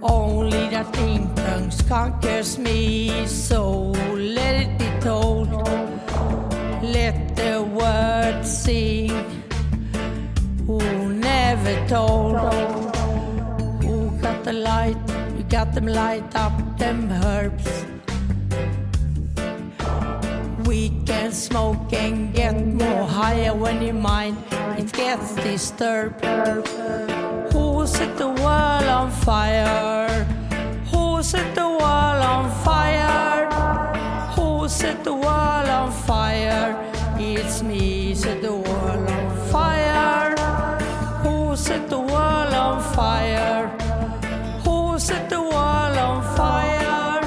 [0.01, 5.94] Only that impulse conquers me, so let it be told.
[6.93, 9.09] Let the words sing.
[10.67, 10.79] Who
[11.13, 12.37] never told?
[13.83, 14.97] Who got the light?
[15.35, 17.85] You got them light up them herbs.
[20.67, 24.37] We can smoke and get more higher when your mind
[24.77, 26.23] it gets disturbed.
[27.51, 30.23] Who set the world on fire?
[30.91, 32.94] Who set the world on fire?
[34.85, 36.69] Set the world on fire?
[37.17, 40.35] It's me, set the world on fire.
[41.23, 43.67] Who set the world on fire?
[44.63, 47.19] Who set the world on fire?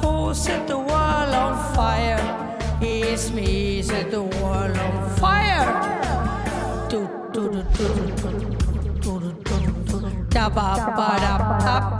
[0.00, 2.24] Who set the world on fire?
[2.80, 5.68] It's me, set the world on fire.
[6.88, 7.00] Do,
[7.34, 8.40] do, do, do, do, do,
[9.04, 10.26] do, do, do, do.
[10.30, 11.99] Da ba ba da da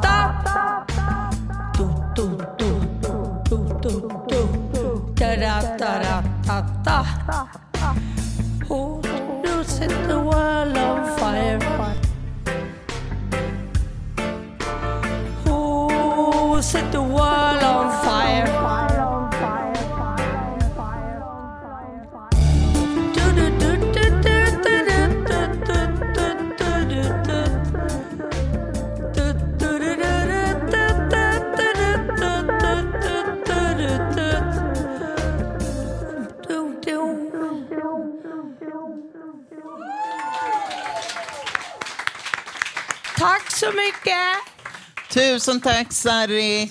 [45.11, 46.70] Tusen tack, Sari.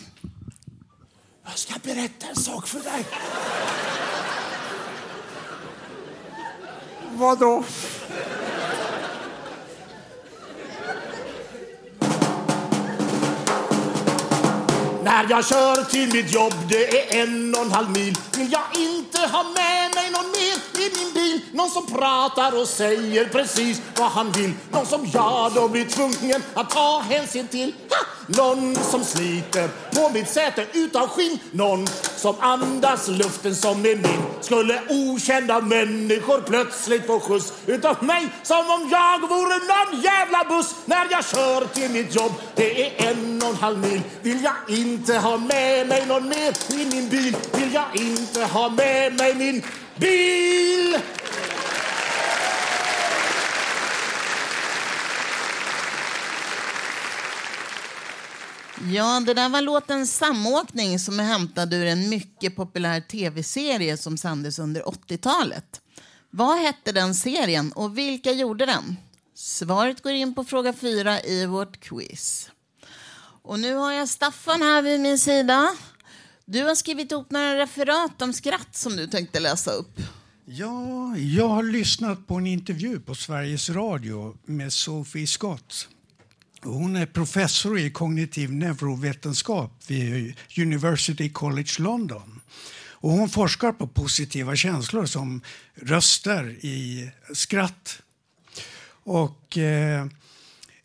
[1.45, 3.05] Jag ska berätta en sak för dig.
[7.11, 7.63] Vadå?
[15.03, 18.81] När jag kör till mitt jobb, det är en och en halv mil Vill jag
[18.81, 20.31] inte ha med mig någon
[20.79, 21.41] i min bil.
[21.53, 24.53] Någon som pratar och säger precis vad han vill.
[24.71, 27.73] Någon som jag då blir tvungen att ta hänsyn till.
[27.89, 28.19] Ha!
[28.37, 31.39] Någon som sliter på mitt säte utav skinn.
[31.51, 34.21] Någon som andas luften som är min.
[34.41, 38.27] Skulle okända människor plötsligt få skjuts utav mig.
[38.43, 43.09] Som om jag vore någon jävla buss När jag kör till mitt jobb, det är
[43.11, 44.01] en och en halv mil.
[44.21, 47.35] Vill jag inte ha med mig någon mer i min bil?
[47.53, 49.63] Vill jag inte ha med mig min
[49.99, 50.97] bil
[58.91, 64.17] Ja, det där var låten Samåkning som är hämtad ur en mycket populär tv-serie som
[64.17, 65.81] sändes under 80-talet.
[66.29, 68.97] Vad hette den serien och vilka gjorde den?
[69.35, 72.49] Svaret går in på fråga fyra i vårt quiz.
[73.41, 75.69] Och nu har jag Staffan här vid min sida.
[76.51, 79.99] Du har skrivit upp några referat om skratt som du tänkte läsa upp.
[80.45, 85.87] Ja, jag har lyssnat på en intervju på Sveriges Radio med Sophie Scott.
[86.61, 92.41] Hon är professor i kognitiv neurovetenskap vid University College London.
[92.91, 95.41] Och hon forskar på positiva känslor som
[95.75, 98.01] röster i skratt.
[99.03, 100.05] Och eh,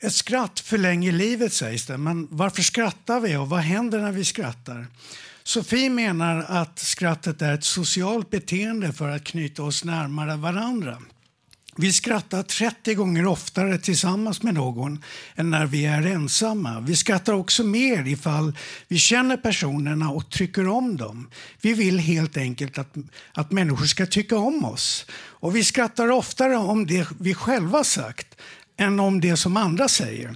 [0.00, 1.98] ett skratt förlänger livet sägs det.
[1.98, 4.86] Men varför skrattar vi och vad händer när vi skrattar?
[5.46, 10.98] Sofie menar att skrattet är ett socialt beteende för att knyta oss närmare varandra.
[11.76, 15.02] Vi skrattar 30 gånger oftare tillsammans med någon
[15.34, 16.80] än när vi är ensamma.
[16.80, 21.30] Vi skrattar också mer ifall vi känner personerna och tycker om dem.
[21.60, 22.94] Vi vill helt enkelt att,
[23.32, 25.06] att människor ska tycka om oss.
[25.14, 28.40] Och vi skrattar oftare om det vi själva sagt
[28.76, 30.34] än om det som andra säger.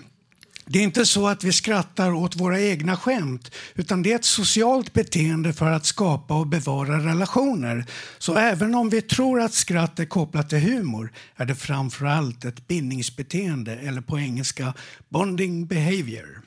[0.70, 4.24] Det är inte så att vi skrattar åt våra egna skämt, utan det är ett
[4.24, 7.84] socialt beteende för att skapa och bevara relationer.
[8.18, 12.68] Så även om vi tror att skratt är kopplat till humor är det framförallt ett
[12.68, 14.74] bindningsbeteende, eller på engelska
[15.08, 16.42] bonding behavior.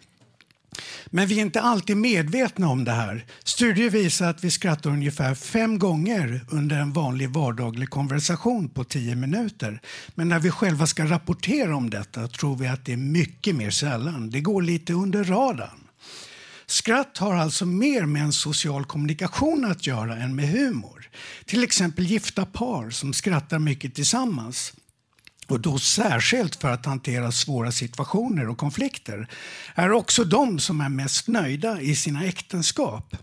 [1.06, 3.26] Men vi är inte alltid medvetna om det här.
[3.44, 9.16] Studier visar att vi skrattar ungefär fem gånger under en vanlig vardaglig konversation på tio
[9.16, 9.82] minuter.
[10.16, 13.72] Men när vi själva ska rapportera om detta tror vi att det är mycket mer
[13.72, 14.30] sällan.
[14.30, 15.88] Det går lite under radarn.
[16.66, 21.10] Skratt har alltså mer med en social kommunikation att göra än med humor.
[21.46, 24.74] Till exempel gifta par som skrattar mycket tillsammans
[25.52, 29.28] och då särskilt för att hantera svåra situationer och konflikter,
[29.76, 33.16] är också de som är mest nöjda i sina äktenskap.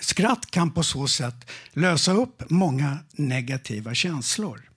[0.00, 4.67] Skratt kan på så sätt lösa upp många negativa känslor.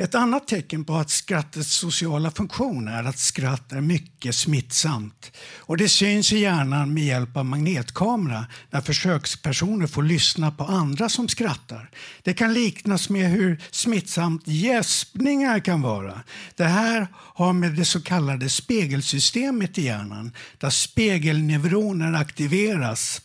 [0.00, 5.32] Ett annat tecken på att skrattets sociala funktion är att skratt är mycket smittsamt.
[5.58, 11.08] Och det syns i hjärnan med hjälp av magnetkamera när försökspersoner får lyssna på andra
[11.08, 11.90] som skrattar.
[12.22, 16.22] Det kan liknas med hur smittsamt gäspningar kan vara.
[16.56, 23.20] Det här har med det så kallade spegelsystemet i hjärnan där spegelneuroner aktiveras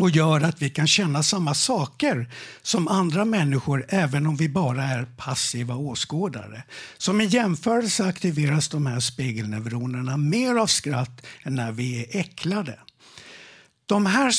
[0.00, 2.30] och gör att vi kan känna samma saker
[2.62, 6.62] som andra människor även om vi bara är passiva åskådare.
[6.98, 12.78] Som en jämförelse aktiveras de här spegelneuronerna mer av skratt än när vi är äcklade.
[13.86, 14.34] De här,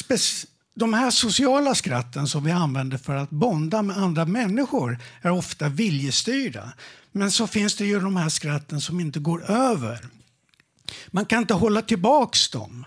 [0.75, 5.69] de här sociala skratten som vi använder för att bonda med andra människor är ofta
[5.69, 6.73] viljestyrda.
[7.11, 9.99] Men så finns det ju de här skratten som inte går över.
[11.07, 12.85] Man kan inte hålla tillbaks dem.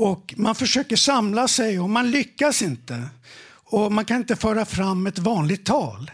[0.00, 3.08] Och man försöker samla sig och man lyckas inte.
[3.48, 6.10] Och man kan inte föra fram ett vanligt tal.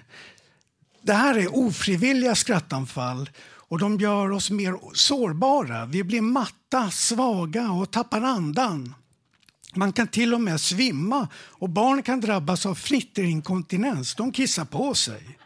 [1.02, 5.86] Det här är ofrivilliga skrattanfall och de gör oss mer sårbara.
[5.86, 8.94] Vi blir matta, svaga och tappar andan.
[9.74, 14.14] Man kan till och med svimma och barn kan drabbas av fnitterinkontinens.
[14.14, 15.38] De kissar på sig.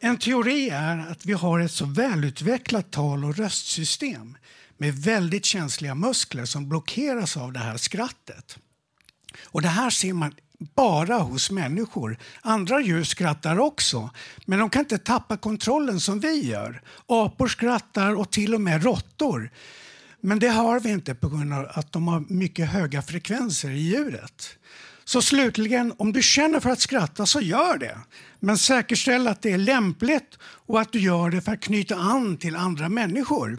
[0.00, 4.36] En teori är att vi har ett så välutvecklat tal och röstsystem
[4.76, 8.58] med väldigt känsliga muskler som blockeras av det här skrattet.
[9.42, 12.18] Och det här ser man bara hos människor.
[12.40, 14.10] Andra djur skrattar också,
[14.46, 16.82] men de kan inte tappa kontrollen som vi gör.
[17.06, 19.50] Apor skrattar och till och med råttor.
[20.20, 23.78] Men det har vi inte på grund av att de har mycket höga frekvenser i
[23.78, 24.58] djuret.
[25.04, 27.98] Så slutligen, om du känner för att skratta så gör det.
[28.40, 32.36] Men säkerställ att det är lämpligt och att du gör det för att knyta an
[32.36, 33.58] till andra människor.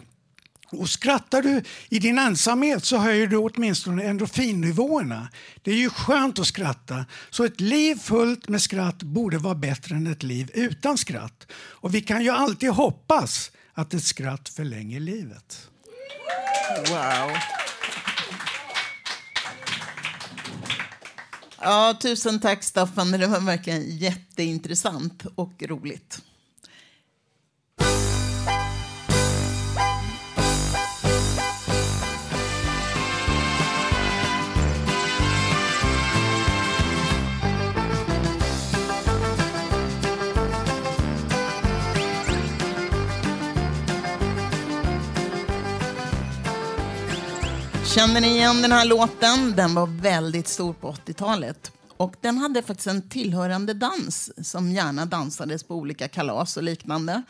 [0.76, 5.28] Och skrattar du i din ensamhet så höjer du åtminstone endorfinnivåerna.
[5.62, 7.06] Det är ju skönt att skratta.
[7.30, 11.46] Så ett liv fullt med skratt borde vara bättre än ett liv utan skratt.
[11.52, 15.68] Och vi kan ju alltid hoppas att ett skratt förlänger livet.
[16.88, 17.30] Wow.
[21.60, 23.10] Ja, tusen tack Staffan.
[23.10, 26.22] Det var verkligen jätteintressant och roligt.
[47.96, 49.56] Känner ni igen den här låten?
[49.56, 51.72] Den var väldigt stor på 80-talet.
[51.96, 57.22] Och den hade faktiskt en tillhörande dans som gärna dansades på olika kalas och liknande.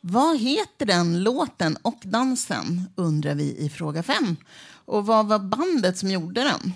[0.00, 4.36] Vad heter den låten och dansen, undrar vi i fråga 5.
[4.84, 6.72] Och vad var bandet som gjorde den?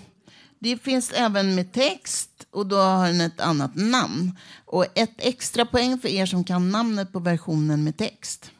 [0.59, 4.37] Det finns även med text och då har den ett annat namn.
[4.65, 8.51] Och ett extra poäng för er som kan namnet på versionen med text.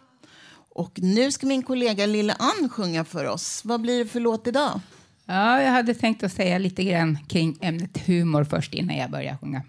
[0.75, 3.61] Och nu ska min kollega Lilla Ann sjunga för oss.
[3.65, 4.79] Vad blir det för låt idag?
[5.25, 9.37] Ja, jag hade tänkt att säga lite grann kring ämnet humor först innan jag börjar
[9.37, 9.63] sjunga.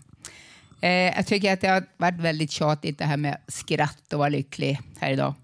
[0.80, 4.28] Eh, jag tycker att det har varit väldigt tjatigt det här med skratt och vara
[4.28, 5.34] lycklig här idag.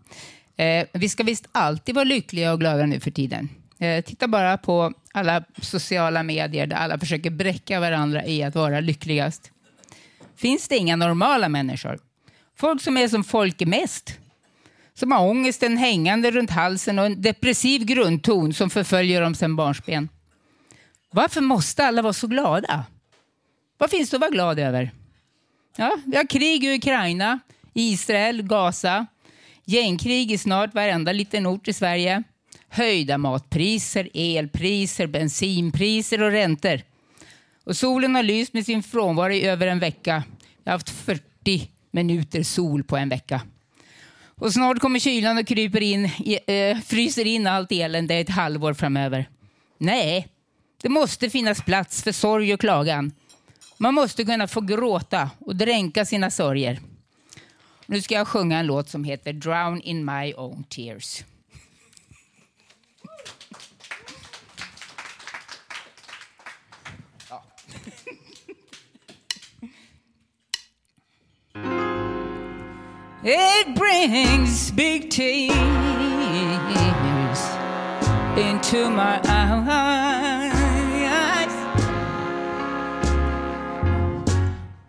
[0.57, 3.49] Eh, vi ska visst alltid vara lyckliga och glada nu för tiden.
[3.79, 8.81] Eh, titta bara på alla sociala medier där alla försöker bräcka varandra i att vara
[8.81, 9.51] lyckligast.
[10.37, 11.99] Finns det inga normala människor?
[12.57, 14.19] Folk som är som folk är mest.
[14.99, 20.09] Som har ångesten hängande runt halsen och en depressiv grundton som förföljer dem sedan barnsben.
[21.11, 22.85] Varför måste alla vara så glada?
[23.77, 24.91] Vad finns det att vara glad över?
[25.77, 27.39] Ja, vi har krig i Ukraina,
[27.75, 29.07] Israel, Gaza.
[29.65, 32.23] Gängkrig i snart varenda liten ort i Sverige.
[32.69, 36.81] Höjda matpriser, elpriser, bensinpriser och räntor.
[37.65, 40.23] Och solen har lyst med sin frånvaro i över en vecka.
[40.65, 43.43] Jag har haft 40 minuter sol på en vecka.
[44.39, 46.39] Och snart kommer kylan och kryper in, i-
[46.71, 49.29] eh, fryser in allt elände ett halvår framöver.
[49.79, 50.29] Nej,
[50.83, 53.13] det måste finnas plats för sorg och klagan.
[53.77, 56.81] Man måste kunna få gråta och dränka sina sorger.
[57.87, 61.25] Nu ska jag sjunga en låt som heter Drown in my own tears.
[73.25, 75.51] It brings big tears
[78.37, 80.53] into my eyes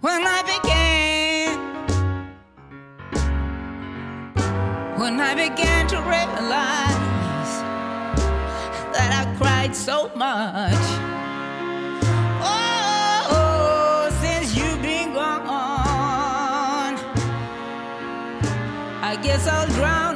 [0.02, 1.58] when I began
[5.00, 7.64] when I began to realize
[8.94, 11.09] that I cried so much.
[19.22, 20.09] Guess I'll drown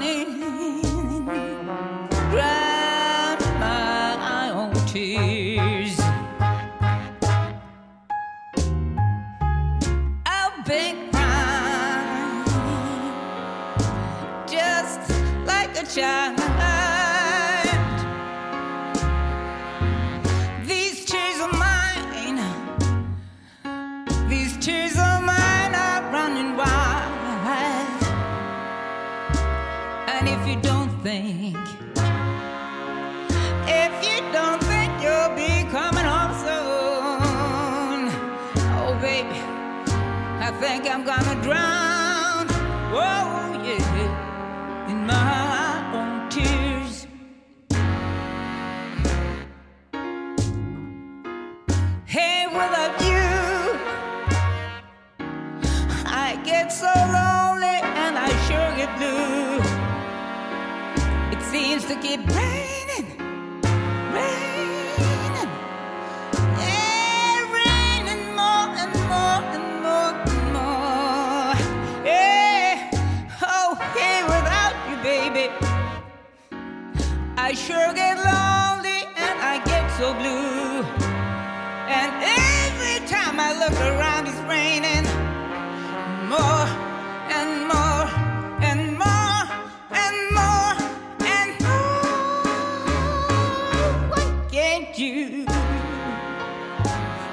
[94.97, 95.45] you?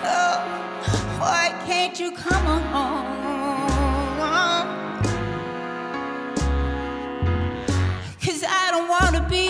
[0.03, 0.39] Oh,
[1.19, 3.21] why can't you come on?
[8.25, 9.49] Cause I don't wanna be,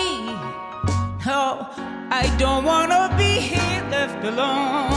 [1.25, 1.67] no,
[2.09, 4.91] I don't wanna be here left alone.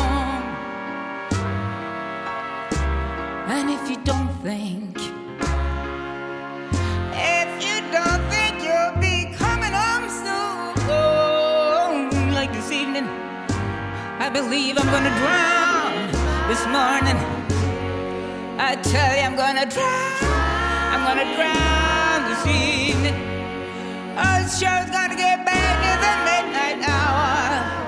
[3.46, 4.98] And if you don't think,
[14.34, 16.10] believe I'm gonna drown
[16.48, 17.16] this morning.
[18.58, 20.24] I tell you, I'm gonna drown.
[20.92, 23.14] I'm gonna drown this evening.
[24.18, 27.83] It's sure gonna get back to the midnight hour.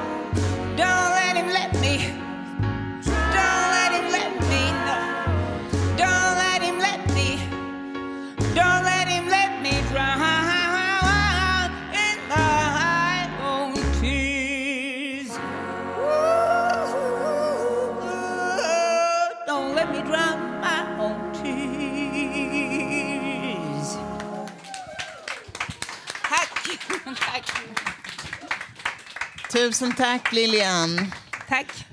[29.57, 31.13] Tusen tack Lilian.
[31.49, 31.87] Tack.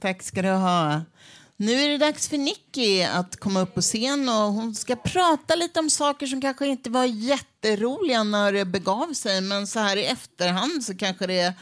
[0.00, 1.02] Tack ska du ha.
[1.56, 5.54] Nu är det dags för Nicky att komma upp på scen och hon ska prata
[5.54, 9.96] lite om saker som kanske inte var jätteroliga när det begav sig men så här
[9.96, 11.54] i efterhand så kanske det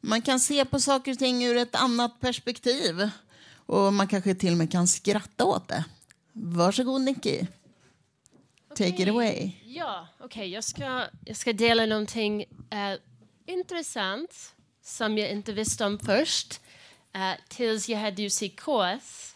[0.00, 3.10] man kan se på saker och ting ur ett annat perspektiv.
[3.66, 5.84] Och man kanske till och med kan skratta åt det.
[6.32, 7.40] Varsågod Nicky.
[8.76, 9.50] Take it away.
[9.64, 10.48] Ja, okej.
[10.48, 12.98] Jag, ska, jag ska dela någonting eh,
[13.52, 16.60] intressant som jag inte visste om först
[17.14, 19.34] eh, tills jag hade UC-kurs.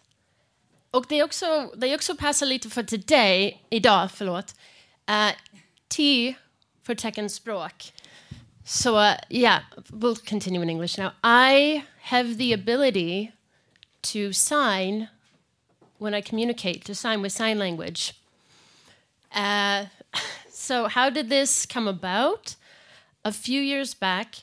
[0.90, 4.54] Och det också, det också passar lite för today, idag, förlåt.
[5.10, 5.30] Uh,
[5.88, 6.34] T
[6.82, 7.92] för teckenspråk.
[8.64, 11.10] So uh, yeah, we'll continue in English now.
[11.22, 13.32] I have the ability
[14.02, 15.08] to sign
[15.98, 18.14] when I communicate, to sign with sign language.
[19.34, 19.86] Uh,
[20.50, 22.56] so how did this come about?
[23.24, 24.36] A few years back,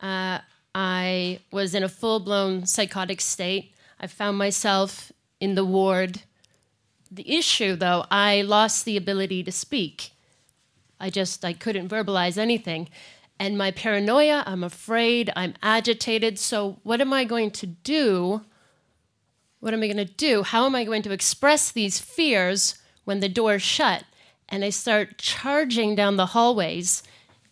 [0.00, 0.40] uh,
[0.74, 3.72] I was in a full-blown psychotic state.
[3.98, 5.10] I found myself
[5.40, 6.22] in the ward.
[7.10, 10.10] The issue, though, I lost the ability to speak.
[11.00, 12.90] I just I couldn't verbalize anything.
[13.38, 16.38] And my paranoia, I'm afraid, I'm agitated.
[16.38, 18.42] So what am I going to do?
[19.60, 20.42] What am I going to do?
[20.42, 24.04] How am I going to express these fears when the door's shut?
[24.48, 27.02] And I start charging down the hallways,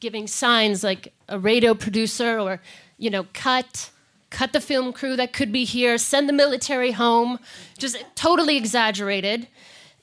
[0.04, 2.60] giving signs like a radio producer or,
[2.98, 3.90] you know, cut,
[4.28, 7.38] cut the film crew that could be here, send the military home,
[7.78, 9.48] just totally exaggerated.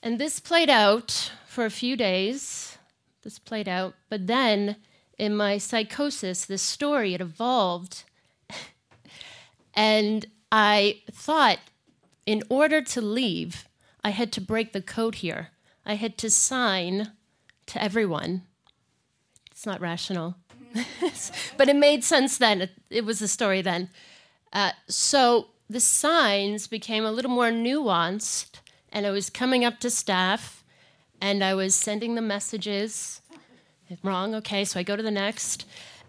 [0.01, 2.79] And this played out for a few days.
[3.21, 3.93] This played out.
[4.09, 4.77] But then
[5.19, 8.03] in my psychosis, this story, it evolved.
[9.75, 11.59] and I thought
[12.25, 13.65] in order to leave,
[14.03, 15.49] I had to break the code here.
[15.85, 17.11] I had to sign
[17.67, 18.47] to everyone.
[19.61, 20.37] It's not rational.
[21.55, 22.63] but it made sense then.
[22.63, 23.89] It, it was a story then.
[24.51, 28.59] Uh, so the signs became a little more nuanced,
[28.91, 30.63] and I was coming up to staff
[31.21, 33.21] and I was sending the messages.
[34.01, 35.67] Wrong, okay, so I go to the next.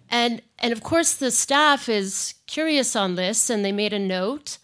[0.09, 4.57] And, and of course, the staff is curious on this, and they made a note,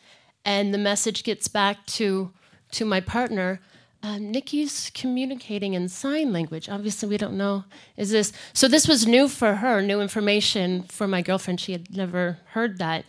[0.47, 2.33] and the message gets back to,
[2.71, 3.61] to my partner.
[4.01, 6.69] Um, Nikki's communicating in sign language.
[6.69, 7.65] Obviously, we don't know.
[7.97, 8.69] Is this so?
[8.69, 11.61] This was new for her, new information for my girlfriend.
[11.61, 13.05] She had never heard that.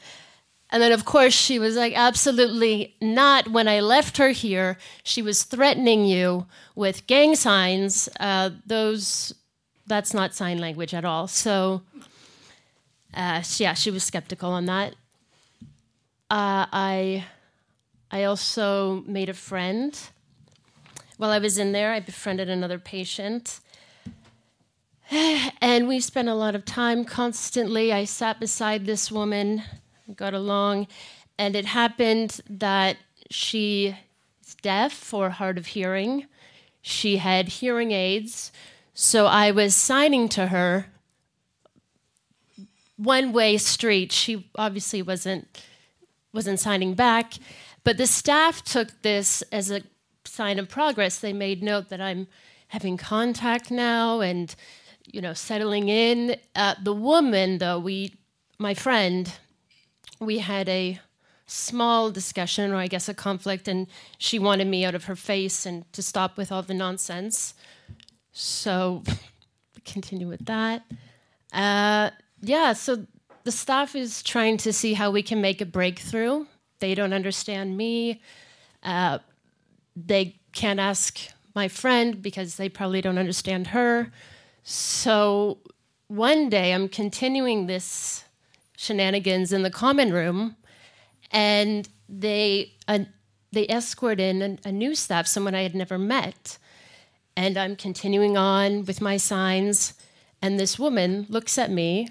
[0.72, 3.48] And then, of course, she was like, absolutely not.
[3.48, 8.08] When I left her here, she was threatening you with gang signs.
[8.20, 9.34] Uh, those,
[9.88, 11.28] that's not sign language at all.
[11.28, 11.82] So,
[13.16, 14.94] uh, yeah, she was skeptical on that.
[16.30, 17.26] Uh, I,
[18.12, 20.00] I also made a friend.
[21.20, 23.60] While I was in there, I befriended another patient.
[25.62, 27.92] And we spent a lot of time constantly.
[27.92, 29.64] I sat beside this woman
[30.16, 30.88] got along.
[31.38, 32.96] And it happened that
[33.30, 33.98] she
[34.42, 36.28] is deaf or hard of hearing.
[36.82, 38.54] She had hearing aids.
[38.94, 40.86] So I was signing to her
[42.96, 44.14] one way street.
[44.14, 45.62] She obviously wasn't
[46.32, 47.34] wasn't signing back,
[47.84, 49.82] but the staff took this as a
[50.26, 51.20] sign of progress.
[51.20, 52.28] They made note that I'm
[52.68, 54.56] having contact now and
[55.06, 56.38] you know settling in.
[56.56, 58.14] Uh, the woman, though, we
[58.58, 59.32] my friend
[60.20, 61.00] we had a
[61.46, 65.66] small discussion, or I guess a conflict, and she wanted me out of her face
[65.66, 67.54] and to stop with all the nonsense.
[68.32, 69.04] So,
[69.86, 70.84] continue with that.
[71.52, 72.12] Uh,
[72.42, 73.06] yeah, so
[73.44, 76.46] the staff is trying to see how we can make a breakthrough.
[76.80, 78.22] They don't understand me.
[78.84, 79.20] Uh,
[79.96, 81.20] they can't ask
[81.56, 84.12] my friend because they probably don't understand her.
[84.64, 85.60] So
[86.08, 88.24] one day I'm continuing this
[88.78, 90.56] shenanigans in the common room,
[91.32, 93.00] and they uh,
[93.52, 96.58] they escort in a, a new staff, someone I had never met,
[97.36, 99.94] and I'm continuing on with my signs,
[100.42, 102.10] and this woman looks at me,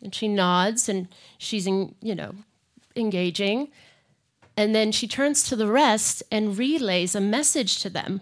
[0.00, 2.34] and she nods, and she's in, you know
[2.96, 3.68] engaging,
[4.56, 8.20] and then she turns to the rest and relays a message to them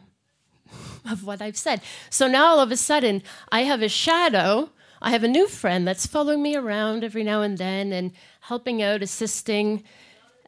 [1.10, 1.80] of what I've said.
[2.08, 4.70] So now all of a sudden, I have a shadow
[5.02, 8.82] I have a new friend that's following me around every now and then and helping
[8.82, 9.82] out, assisting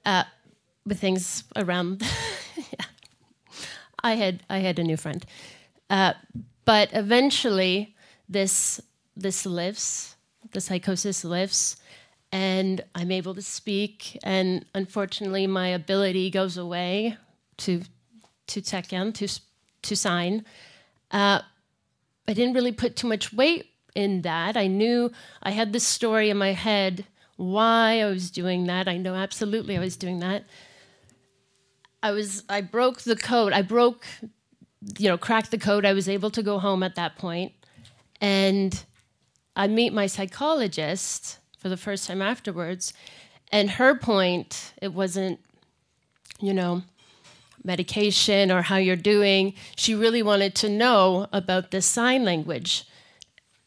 [0.05, 0.25] uh,
[0.85, 2.03] with things around.
[2.57, 2.85] yeah.
[4.05, 5.25] I had I had a new friend,
[5.89, 6.15] uh,
[6.67, 7.95] but eventually
[8.29, 8.81] this
[9.17, 10.17] this lifts,
[10.51, 11.77] the psychosis lifts,
[12.33, 14.19] and I'm able to speak.
[14.25, 17.17] And unfortunately, my ability goes away
[17.59, 17.83] to
[18.49, 19.29] to tekken to
[19.83, 20.45] to sign.
[21.11, 21.41] Uh,
[22.27, 24.57] I didn't really put too much weight in that.
[24.57, 25.13] I knew
[25.43, 27.05] I had this story in my head
[27.37, 28.89] why I was doing that.
[28.89, 30.45] I know absolutely I was doing that.
[32.03, 33.53] I was I broke the code.
[33.53, 34.07] I broke
[34.99, 35.85] you know, cracked the code.
[35.85, 37.53] I was able to go home at that point.
[38.21, 38.85] And
[39.55, 42.93] I meet my psychologist for the first time afterwards.
[43.53, 45.39] And her point, it wasn't
[46.43, 46.83] you know,
[47.65, 49.55] medication or how you're doing.
[49.77, 52.85] She really wanted to know about this sign language.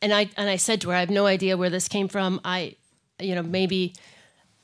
[0.01, 2.41] And I and I said to her, I have no idea where this came from.
[2.43, 2.75] I
[3.19, 3.93] you know, maybe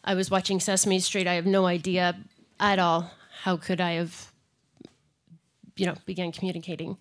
[0.04, 1.26] I was watching Sesame Street.
[1.26, 2.20] I have no idea
[2.60, 3.12] at all.
[3.44, 4.32] How could I have
[5.78, 6.98] you know, began communicating?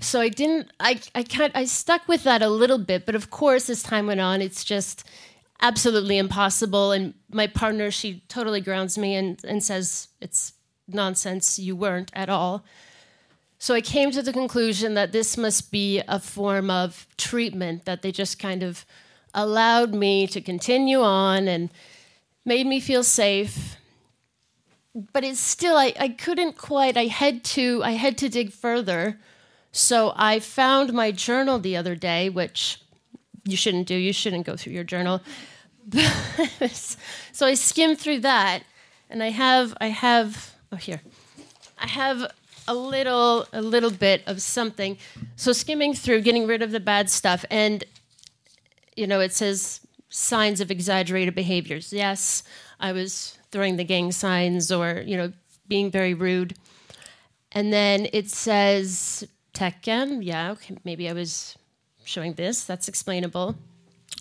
[0.00, 3.30] So I didn't I I kind I stuck with that a little bit, but of
[3.30, 5.04] course as time went on, it's just
[5.62, 6.92] absolutely impossible.
[6.92, 10.52] And my partner she totally grounds me and, and says it's
[10.86, 11.58] nonsense.
[11.58, 12.64] You weren't at all.
[13.58, 18.02] So i came to the conclusion that this must be a form of treatment that
[18.02, 18.84] they just kind of
[19.32, 21.70] allowed me to continue on and
[22.44, 23.76] made me feel safe.
[24.94, 29.18] But it's still I, I couldn't quite i had to i had to dig further
[29.76, 32.80] so i found my journal the other day which
[33.46, 33.94] you shouldn't do.
[33.94, 35.22] You shouldn't go through your journal.
[37.32, 38.62] So i skimmed through that
[39.10, 41.02] and i have i have oh here.
[41.78, 42.32] I have
[42.66, 44.96] a little a little bit of something.
[45.36, 47.84] So skimming through getting rid of the bad stuff and
[48.96, 51.92] you know it says signs of exaggerated behaviors.
[51.92, 52.42] Yes
[52.80, 55.32] i was throwing the gang signs or you know
[55.68, 56.54] being very rude.
[57.52, 61.56] And then it says tekken yeah okay maybe i was
[62.04, 63.54] showing this that's explainable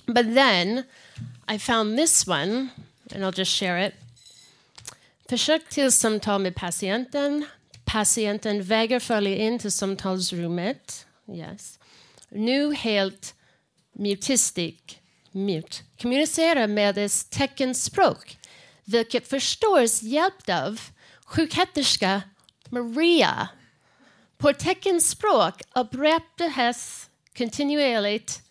[0.07, 0.83] but then
[1.47, 2.69] i found this one
[3.13, 3.93] and i'll just share it
[5.29, 7.45] Försök till samtal med patienten.
[7.85, 11.05] Patienten vägrar följa in till samtalsrummet.
[11.27, 11.79] Yes.
[12.29, 13.35] Nu helt
[13.93, 14.99] mutistik.
[15.31, 15.77] Mute.
[16.01, 18.37] Kommunicerar med dess teckenspråk.
[18.83, 20.81] Vilket förstås hjälpt av
[21.25, 22.21] sjuksköterska
[22.69, 23.49] Maria.
[24.37, 28.41] På teckenspråk upprepades kontinuerligt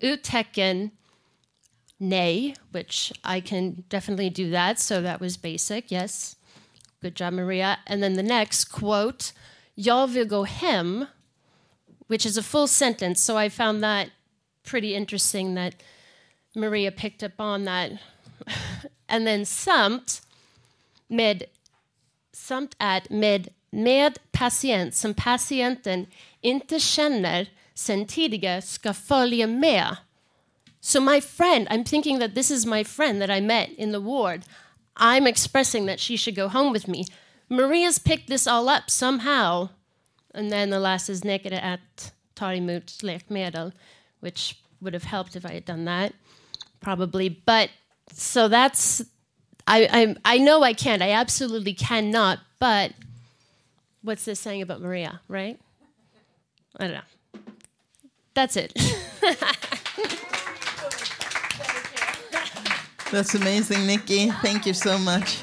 [0.00, 0.90] uttecken
[1.98, 4.78] nay, which I can definitely do that.
[4.78, 5.90] So that was basic.
[5.90, 6.36] Yes.
[7.00, 7.78] Good job, Maria.
[7.86, 9.32] And then the next quote,
[9.74, 11.06] Jag vill gå hem,
[12.06, 13.20] which is a full sentence.
[13.20, 14.10] So I found that
[14.64, 15.74] pretty interesting that
[16.54, 17.92] Maria picked up on that.
[19.08, 20.20] and then samt
[21.08, 21.44] med
[22.32, 26.06] samt att med med patient som patienten
[26.40, 29.96] inte känner sen tidigare ska följa med.
[30.80, 34.00] So my friend, I'm thinking that this is my friend that I met in the
[34.00, 34.42] ward.
[34.96, 37.04] I'm expressing that she should go home with me.
[37.48, 39.68] Maria's picked this all up somehow.
[40.34, 43.72] And then the last is naked at tar emot
[44.20, 46.14] which would have helped if I had done that,
[46.80, 47.28] probably.
[47.28, 47.70] But
[48.12, 49.02] so that's
[49.66, 51.02] I I I know I can't.
[51.02, 52.38] I absolutely cannot.
[52.58, 52.92] But
[54.02, 55.58] what's this saying about Maria, right?
[56.78, 57.40] I don't know.
[58.34, 58.72] That's it.
[63.10, 64.30] That's amazing, Nikki.
[64.30, 65.38] Thank you so much.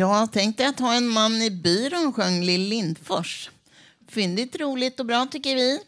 [0.00, 3.50] Jag tänkte att ha en man i byrån, sjöng Lill Lindfors.
[4.08, 5.78] Fyndigt, roligt och bra tycker vi.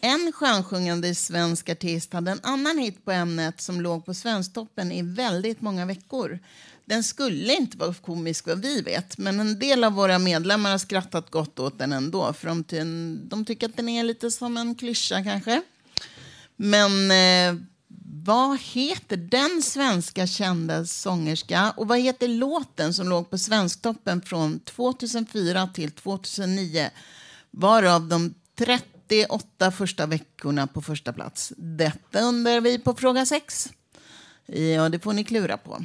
[0.00, 5.02] En skönsjungande svensk artist hade en annan hit på ämnet som låg på Svensktoppen i
[5.02, 6.38] väldigt många veckor.
[6.84, 10.78] Den skulle inte vara komisk vad vi vet, men en del av våra medlemmar har
[10.78, 12.32] skrattat gott åt den ändå.
[12.32, 15.62] För de, ty- de tycker att den är lite som en klyscha kanske.
[16.56, 17.62] Men eh,
[18.10, 24.60] vad heter den svenska kända sångerska och vad heter låten som låg på Svensktoppen från
[24.60, 26.90] 2004 till 2009?
[27.50, 31.52] Varav de 38 första veckorna på första plats.
[31.56, 33.72] Detta undrar vi på fråga 6.
[34.46, 35.84] Ja, det får ni klura på.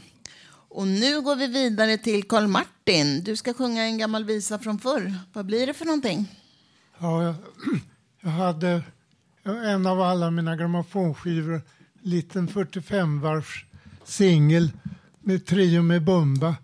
[0.70, 3.24] Och nu går vi vidare till Karl Martin.
[3.24, 5.16] Du ska sjunga en gammal visa från förr.
[5.34, 6.40] Vad blir det för någonting?
[7.00, 7.36] Ja, jag,
[8.22, 8.82] jag hade
[9.44, 11.62] en av alla mina grammofonskivor,
[12.04, 13.66] liten 45-varvs
[14.04, 14.72] singel
[15.20, 16.56] med Trio med Bumba.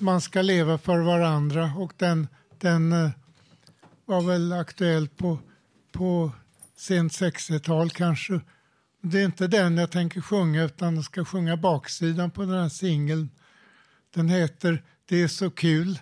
[0.00, 3.10] Man ska leva för varandra och den, den eh,
[4.04, 5.38] var väl aktuell på,
[5.92, 6.32] på
[6.76, 8.40] sent 60-tal kanske.
[9.02, 12.68] Det är inte den jag tänker sjunga utan jag ska sjunga baksidan på den här
[12.68, 13.30] singeln.
[14.14, 15.98] Den heter Det är så kul.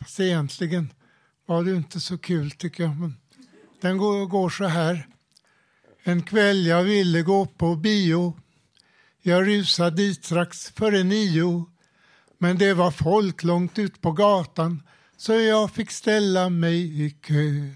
[0.00, 0.92] Fast egentligen
[1.46, 2.96] var det inte så kul tycker jag.
[2.96, 3.16] Men
[3.80, 5.08] den går, går så här.
[6.06, 8.36] En kväll jag ville gå på bio.
[9.22, 11.66] Jag rusade dit strax före nio.
[12.38, 14.82] Men det var folk långt ut på gatan
[15.16, 17.70] så jag fick ställa mig i kö.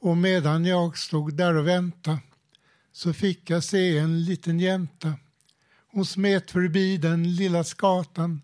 [0.00, 2.18] Och medan jag stod där och väntade
[2.92, 5.14] så fick jag se en liten jänta.
[5.92, 8.42] Hon smet förbi den lilla skatan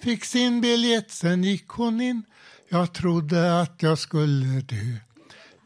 [0.00, 2.22] Fick sin biljett, sen gick hon in
[2.68, 4.96] Jag trodde att jag skulle dö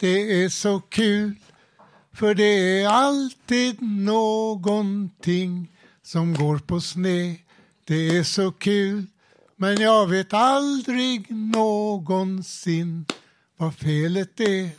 [0.01, 1.35] Det är så kul
[2.13, 7.37] för det är alltid någonting som går på sned
[7.85, 9.07] Det är så kul
[9.57, 13.07] men jag vet aldrig någonsin
[13.57, 14.71] vad felet är.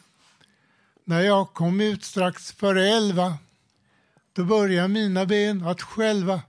[1.06, 3.38] När jag kom ut strax före elva
[4.34, 6.42] då började mina ben att skälva.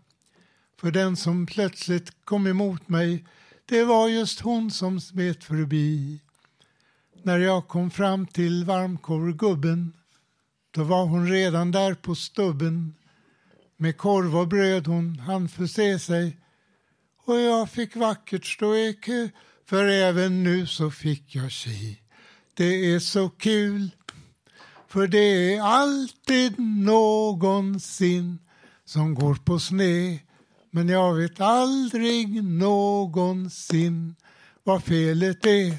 [0.80, 3.24] För den som plötsligt kom emot mig
[3.66, 6.20] det var just hon som smet förbi.
[7.22, 9.92] När jag kom fram till varmkorvgubben
[10.74, 12.94] då var hon redan där på stubben.
[13.76, 16.38] Med korv och bröd hon hann förse sig
[17.24, 19.28] och jag fick vackert stå i kö
[19.66, 21.98] för även nu så fick jag tji.
[22.54, 23.90] Det är så kul
[24.88, 28.38] för det är alltid någonsin
[28.84, 30.18] som går på sne'
[30.70, 34.14] men jag vet aldrig någonsin
[34.64, 35.76] vad felet är.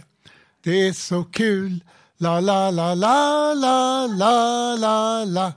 [0.63, 1.83] Det är så kul.
[2.23, 5.53] La, la, la, la, la, la, la, la.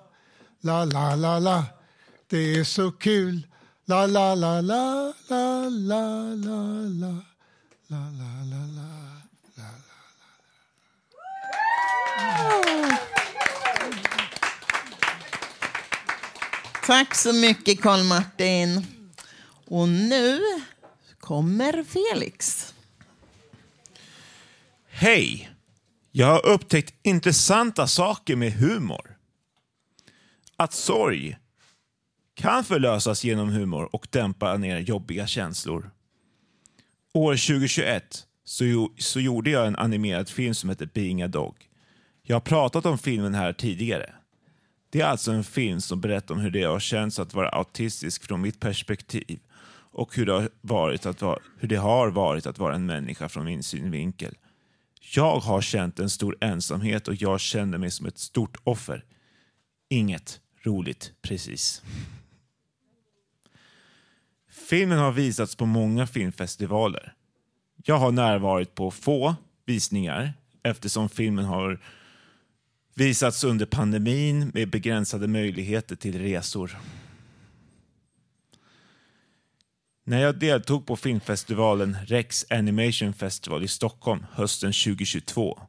[0.62, 1.64] La, la, la, la.
[2.30, 3.46] Det är så kul.
[3.84, 6.02] La, la, la, la, la, la,
[6.34, 6.58] la,
[7.02, 7.22] la.
[7.86, 8.88] La, la, la, la.
[16.86, 18.86] Tack så mycket Karl Martin.
[19.66, 20.40] Och nu
[21.20, 22.66] kommer Felix.
[24.90, 25.55] Hej!
[26.18, 29.16] Jag har upptäckt intressanta saker med humor.
[30.56, 31.36] Att sorg
[32.34, 35.90] kan förlösas genom humor och dämpa ner jobbiga känslor.
[37.14, 41.56] År 2021 så, så gjorde jag en animerad film som heter Being a Dog.
[42.22, 44.14] Jag har pratat om filmen här tidigare.
[44.90, 48.24] Det är alltså en film som berättar om hur det har känts att vara autistisk
[48.24, 49.40] från mitt perspektiv
[49.92, 53.28] och hur det, har varit att vara, hur det har varit att vara en människa
[53.28, 54.34] från min synvinkel.
[55.14, 59.04] Jag har känt en stor ensamhet och jag kände mig som ett stort offer.
[59.88, 61.82] Inget roligt precis.
[64.68, 67.14] Filmen har visats på många filmfestivaler.
[67.84, 69.34] Jag har närvarit på få
[69.64, 70.32] visningar
[70.62, 71.80] eftersom filmen har
[72.94, 76.78] visats under pandemin med begränsade möjligheter till resor.
[80.08, 85.60] När jag deltog på filmfestivalen Rex Animation Festival i Stockholm hösten 2022.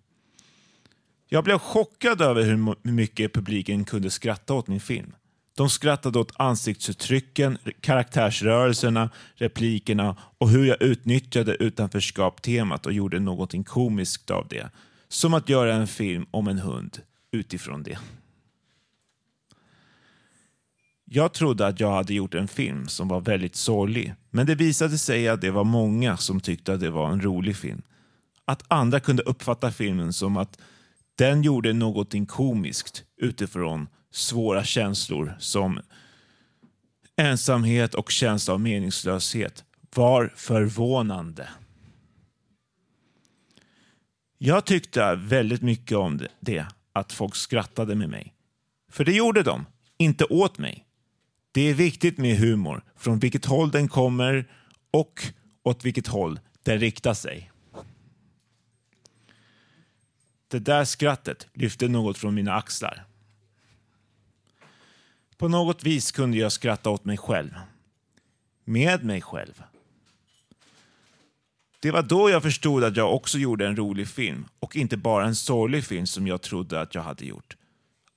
[1.28, 5.16] Jag blev chockad över hur mycket publiken kunde skratta åt min film.
[5.56, 14.32] De skrattade åt ansiktsuttrycken, karaktärsrörelserna, replikerna och hur jag utnyttjade utanförskap-temat och gjorde någonting komiskt
[14.32, 14.70] av det.
[15.08, 16.98] Som att göra en film om en hund
[17.32, 17.98] utifrån det.
[21.10, 24.97] Jag trodde att jag hade gjort en film som var väldigt sorglig, men det visade
[24.97, 27.82] sig att det var många som tyckte att det var en rolig film.
[28.45, 30.60] Att andra kunde uppfatta filmen som att
[31.16, 35.80] den gjorde någonting komiskt utifrån svåra känslor som
[37.18, 39.64] ensamhet och känsla av meningslöshet
[39.95, 41.49] var förvånande.
[44.38, 48.34] Jag tyckte väldigt mycket om det, att folk skrattade med mig.
[48.91, 49.66] För det gjorde de,
[49.97, 50.87] inte åt mig.
[51.58, 54.45] Det är viktigt med humor, från vilket håll den kommer
[54.91, 55.24] och
[55.64, 57.51] åt vilket håll den riktar sig.
[60.47, 63.05] Det där skrattet lyfte något från mina axlar.
[65.38, 67.51] På något vis kunde jag skratta åt mig själv.
[68.64, 69.64] Med mig själv.
[71.80, 75.26] Det var då jag förstod att jag också gjorde en rolig film och inte bara
[75.26, 77.57] en sorglig film som jag trodde att jag hade gjort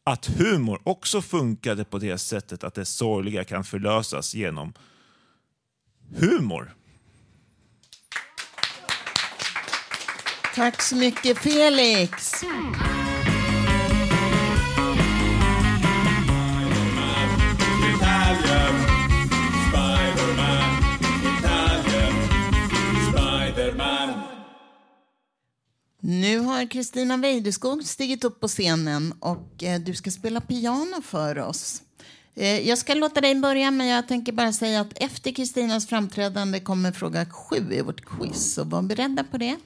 [0.04, 4.72] att humor också funkade på det sättet att det sorgliga kan förlösas genom
[6.16, 6.74] humor.
[10.54, 12.44] Tack så mycket Felix.
[26.10, 31.38] Nu har Kristina Weideskog stigit upp på scenen och eh, du ska spela piano för
[31.38, 31.82] oss.
[32.34, 36.60] Eh, jag ska låta dig börja, men jag tänker bara säga att efter Kristinas framträdande
[36.60, 39.56] kommer fråga sju i vårt quiz, så var beredda på det.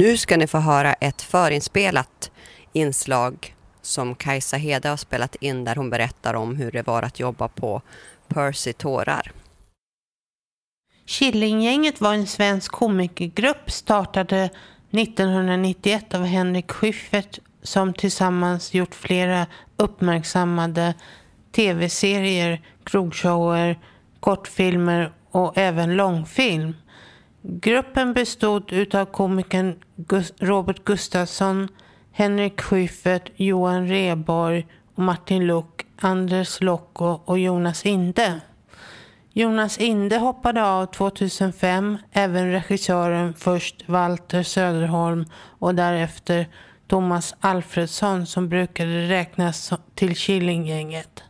[0.00, 2.30] Nu ska ni få höra ett förinspelat
[2.72, 7.20] inslag som Kajsa Hede har spelat in där hon berättar om hur det var att
[7.20, 7.82] jobba på
[8.28, 9.32] Percy Tårar.
[11.06, 14.50] Killinggänget var en svensk komikergrupp startade
[14.90, 19.46] 1991 av Henrik Schyffert som tillsammans gjort flera
[19.76, 20.94] uppmärksammade
[21.52, 23.78] tv-serier, krogshower,
[24.20, 26.74] kortfilmer och även långfilm.
[27.50, 29.76] Gruppen bestod utav komikern
[30.38, 31.68] Robert Gustafsson,
[32.12, 38.40] Henrik Schyffert, Johan Reborg och Martin Luck, Anders Lokko och Jonas Inde.
[39.32, 45.24] Jonas Inde hoppade av 2005, även regissören först Walter Söderholm
[45.58, 46.48] och därefter
[46.88, 51.22] Thomas Alfredsson som brukade räknas till Killinggänget.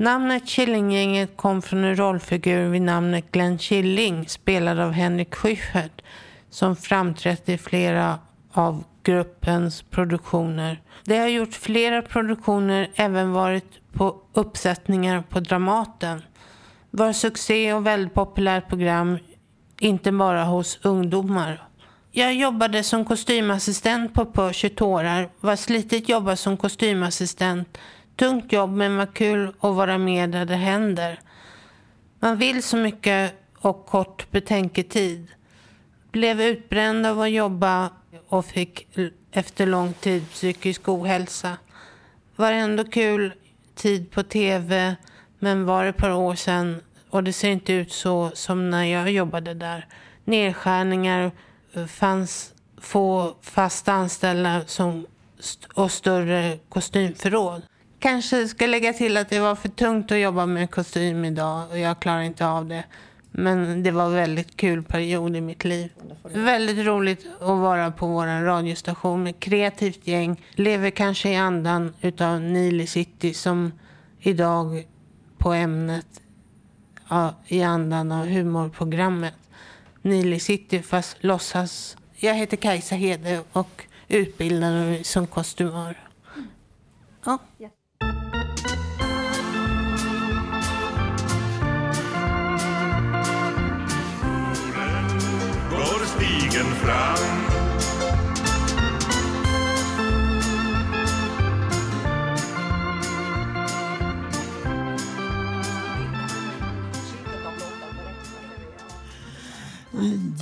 [0.00, 6.02] Namnet Killinggänget kom från en rollfigur vid namnet Glenn Killing spelad av Henrik Schyffert
[6.50, 8.18] som framträtt i flera
[8.52, 10.82] av gruppens produktioner.
[11.04, 16.22] Det har gjort flera produktioner, även varit på uppsättningar på Dramaten.
[16.90, 19.18] Var succé och väldigt populärt program,
[19.80, 21.62] inte bara hos ungdomar.
[22.12, 25.30] Jag jobbade som kostymassistent på Percy Tårar.
[25.40, 27.78] Var slitigt jobba som kostymassistent.
[28.20, 31.20] Tungt jobb men vad kul att vara med där det händer.
[32.18, 35.26] Man vill så mycket och kort betänketid.
[36.10, 37.90] Blev utbränd av att jobba
[38.28, 38.98] och fick
[39.32, 41.56] efter lång tid psykisk ohälsa.
[42.36, 43.32] Var ändå kul
[43.74, 44.96] tid på tv
[45.38, 49.10] men var ett par år sedan och det ser inte ut så som när jag
[49.10, 49.86] jobbade där.
[50.24, 51.30] Nedskärningar,
[51.72, 55.06] eh, fanns få fast anställda som
[55.74, 57.62] och större kostymförråd.
[58.00, 61.78] Kanske ska lägga till att det var för tungt att jobba med kostym idag och
[61.78, 62.84] jag klarar inte av det.
[63.30, 65.92] Men det var en väldigt kul period i mitt liv.
[66.22, 70.42] Väldigt roligt att vara på vår radiostation med kreativt gäng.
[70.54, 73.72] Lever kanske i andan utav Nile City som
[74.18, 74.86] idag
[75.38, 76.20] på ämnet
[77.08, 79.34] ja, i andan av humorprogrammet.
[80.02, 81.96] Nile City fast låtsas.
[82.16, 85.96] Jag heter Kajsa Hede och utbildar mig som kostymör.
[87.24, 87.38] Ja.
[96.60, 97.40] Vägen fram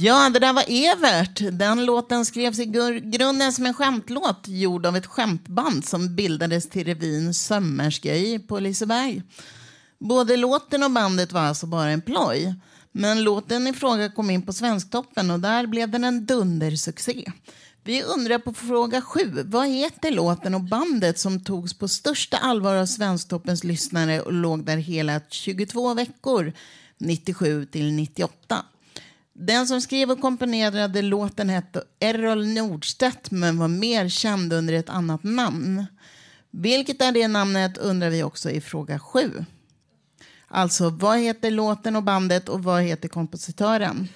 [0.01, 1.59] Ja, det där var Evert.
[1.59, 2.65] Den låten skrevs i
[3.05, 9.23] grunden som en skämtlåt gjord av ett skämtband som bildades till revyn Sömmerskej på Liseberg.
[9.99, 12.55] Både låten och bandet var alltså bara en ploj.
[12.93, 17.33] Men låten i fråga kom in på Svensktoppen och där blev den en dundersuccé.
[17.85, 22.75] Vi undrar på fråga sju, vad heter låten och bandet som togs på största allvar
[22.75, 26.53] av Svensktoppens lyssnare och låg där hela 22 veckor,
[26.99, 28.65] 97 till 98?
[29.33, 34.89] Den som skrev och komponerade låten hette Errol Nordstedt men var mer känd under ett
[34.89, 35.87] annat namn.
[36.51, 39.45] Vilket är det namnet undrar vi också i fråga sju.
[40.49, 44.09] Alltså, vad heter låten och bandet och vad heter kompositören?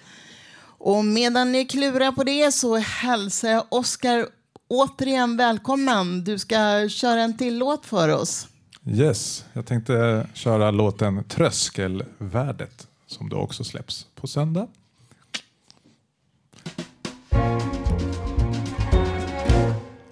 [0.78, 4.26] Och medan ni klurar på det så hälsar jag Oskar
[4.68, 6.24] återigen välkommen.
[6.24, 8.48] Du ska köra en till låt för oss.
[8.86, 14.68] Yes, jag tänkte köra låten Tröskelvärdet som då också släpps på söndag.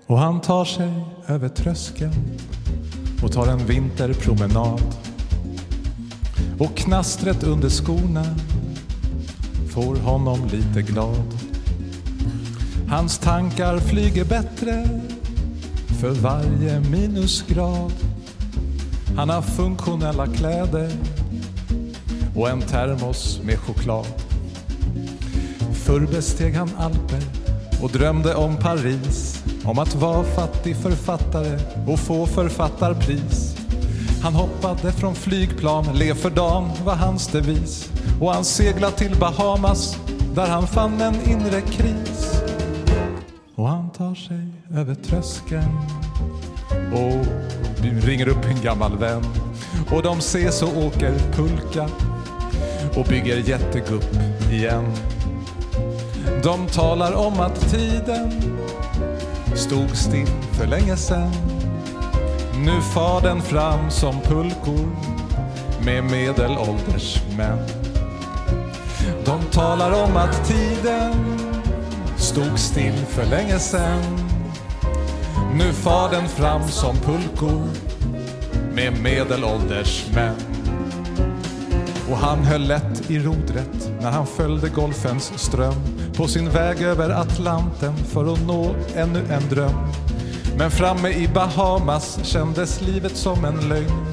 [0.06, 0.92] Och han tar sig
[1.28, 2.12] över tröskeln
[3.22, 5.09] och tar en vinterpromenad.
[6.60, 8.24] Och knastret under skorna
[9.70, 11.34] får honom lite glad.
[12.88, 15.00] Hans tankar flyger bättre
[16.00, 17.92] för varje minusgrad.
[19.16, 20.90] Han har funktionella kläder
[22.36, 24.06] och en termos med choklad.
[25.72, 27.22] Förr besteg han Alper
[27.82, 29.44] och drömde om Paris.
[29.64, 33.49] Om att vara fattig författare och få författarpris.
[34.22, 37.90] Han hoppade från flygplan, lev för dam var hans devis.
[38.20, 39.96] Och han seglade till Bahamas
[40.34, 42.42] där han fann en inre kris.
[43.54, 45.78] Och han tar sig över tröskeln
[46.92, 47.26] och
[48.06, 49.24] ringer upp en gammal vän.
[49.90, 51.88] Och de ses och åker pulka
[52.96, 54.16] och bygger jättegupp
[54.50, 54.92] igen.
[56.42, 58.58] De talar om att tiden
[59.54, 61.59] stod still för länge sen.
[62.64, 64.96] Nu far den fram som pulkor
[65.84, 67.58] med medelålders män.
[69.24, 71.12] De talar om att tiden
[72.16, 74.02] stod still för länge sen.
[75.54, 77.68] Nu far den fram som pulkor
[78.74, 80.36] med medelålders män.
[82.10, 85.74] Och han höll lätt i rodret när han följde golfens ström
[86.16, 89.99] på sin väg över Atlanten för att nå ännu en dröm.
[90.60, 94.06] Men framme i Bahamas kändes livet som en lögn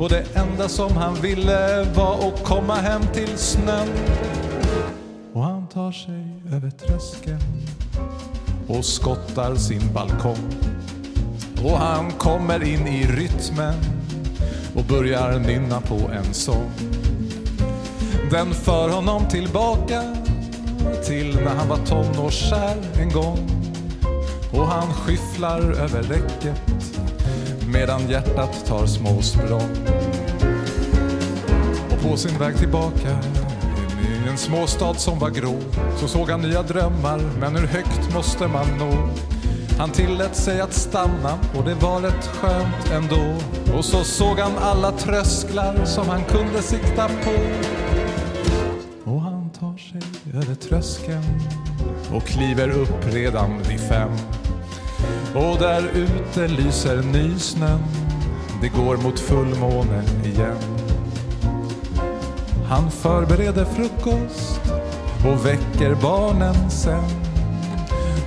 [0.00, 3.88] och det enda som han ville var att komma hem till snön.
[5.32, 7.40] Och han tar sig över tröskeln
[8.68, 10.54] och skottar sin balkong.
[11.64, 13.74] Och han kommer in i rytmen
[14.74, 16.70] och börjar nynna på en sång.
[18.30, 20.02] Den för honom tillbaka
[21.06, 23.53] till när han var tonårskär en gång.
[24.54, 26.62] Och han skyfflar över räcket
[27.72, 29.70] medan hjärtat tar små språng.
[31.90, 33.18] Och på sin väg tillbaka
[34.04, 35.58] in i en småstad som var grå
[35.96, 39.08] så såg han nya drömmar, men hur högt måste man nå?
[39.78, 43.34] Han tillät sig att stanna och det var rätt skönt ändå.
[43.76, 47.32] Och så såg han alla trösklar som han kunde sikta på.
[49.10, 50.02] Och han tar sig
[50.34, 51.40] över tröskeln
[52.14, 54.10] och kliver upp redan vid fem.
[55.34, 57.80] Och där ute lyser nysnön.
[58.60, 60.56] Det går mot fullmåne igen.
[62.68, 64.60] Han förbereder frukost
[65.26, 67.04] och väcker barnen sen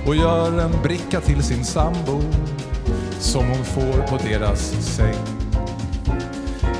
[0.06, 2.20] och gör en bricka till sin sambo
[3.18, 4.60] som hon får på deras
[4.96, 5.16] säng.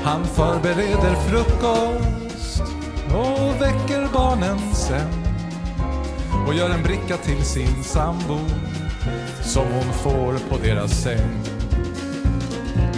[0.03, 2.61] Han förbereder frukost
[3.07, 5.09] och väcker barnen sen
[6.47, 8.39] och gör en bricka till sin sambo
[9.41, 11.29] som hon får på deras säng.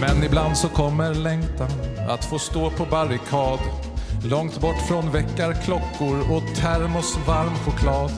[0.00, 1.70] Men ibland så kommer längtan
[2.08, 3.58] att få stå på barrikad
[4.24, 8.10] långt bort från väckarklockor och termos varm choklad.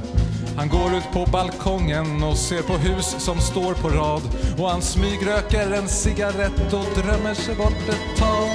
[0.57, 4.23] Han går ut på balkongen och ser på hus som står på rad
[4.59, 8.49] och han smygröker en cigarett och drömmer sig bort ett tag.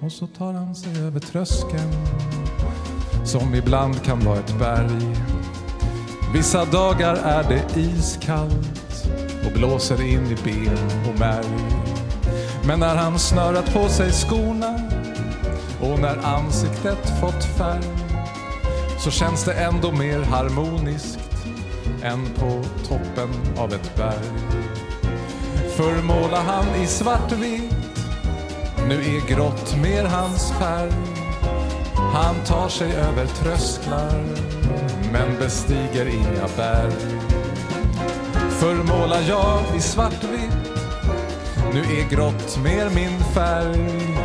[0.00, 1.92] Och så tar han sig över tröskeln
[3.24, 5.23] som ibland kan vara ett berg.
[6.34, 9.06] Vissa dagar är det iskallt
[9.46, 10.78] och blåser in i ben
[11.08, 11.46] och märg.
[12.66, 14.80] Men när han snörat på sig skorna
[15.80, 17.84] och när ansiktet fått färg
[18.98, 21.18] så känns det ändå mer harmoniskt
[22.02, 24.54] än på toppen av ett berg.
[25.76, 27.74] För måla' han i svartvitt,
[28.88, 30.92] nu är grått mer hans färg.
[32.12, 34.24] Han tar sig över trösklar,
[35.14, 37.20] men bestiger inga berg.
[38.50, 40.80] Förmålar jag i svartvitt,
[41.72, 44.18] nu är grått mer min färg.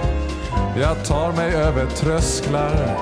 [0.77, 2.97] Jag tar mig över trösklar,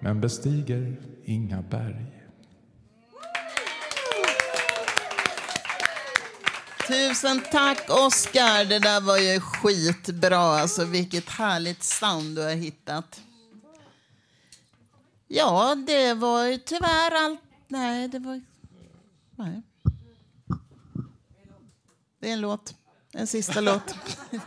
[0.00, 2.06] men bestiger inga berg.
[6.88, 8.64] Tusen tack, Oskar.
[8.64, 10.38] Det där var ju skitbra.
[10.38, 13.20] Alltså, vilket härligt sound du har hittat.
[15.34, 17.40] Ja, det var ju tyvärr allt.
[17.68, 18.40] Nej, det var...
[19.36, 19.62] Nej.
[22.20, 22.74] Det är en låt.
[23.12, 23.96] En sista låt.
[24.30, 24.40] Fem,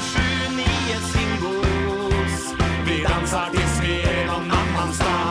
[0.00, 2.54] sju, nio singos
[2.86, 5.29] Vi dansar tills vi är någon annanstans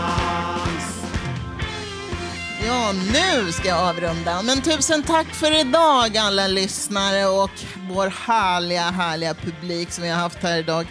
[2.69, 4.41] Ja, nu ska jag avrunda.
[4.41, 7.51] Men tusen tack för idag alla lyssnare och
[7.89, 10.87] vår härliga, härliga publik som vi har haft här idag.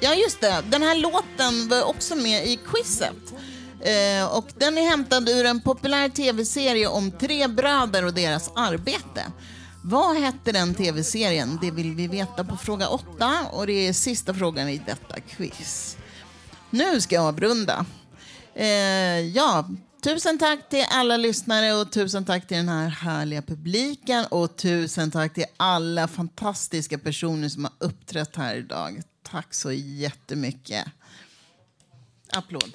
[0.00, 0.62] Ja, just det.
[0.70, 3.34] Den här låten var också med i quizet.
[3.80, 9.22] Eh, och den är hämtad ur en populär tv-serie om tre bröder och deras arbete.
[9.82, 11.58] Vad hette den tv-serien?
[11.62, 15.96] Det vill vi veta på fråga åtta och det är sista frågan i detta quiz.
[16.70, 17.86] Nu ska jag avrunda.
[18.54, 19.68] Eh, ja,
[20.02, 25.10] tusen tack till alla lyssnare och tusen tack till den här härliga publiken och tusen
[25.10, 29.02] tack till alla fantastiska personer som har uppträtt här idag.
[29.22, 30.84] Tack så jättemycket.
[32.32, 32.74] Applåd.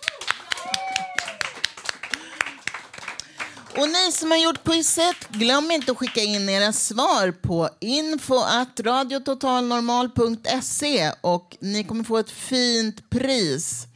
[3.78, 8.36] Och ni som har gjort quizet, glöm inte att skicka in era svar på info
[8.80, 13.88] radiototalnormal.se och ni kommer få ett fint pris.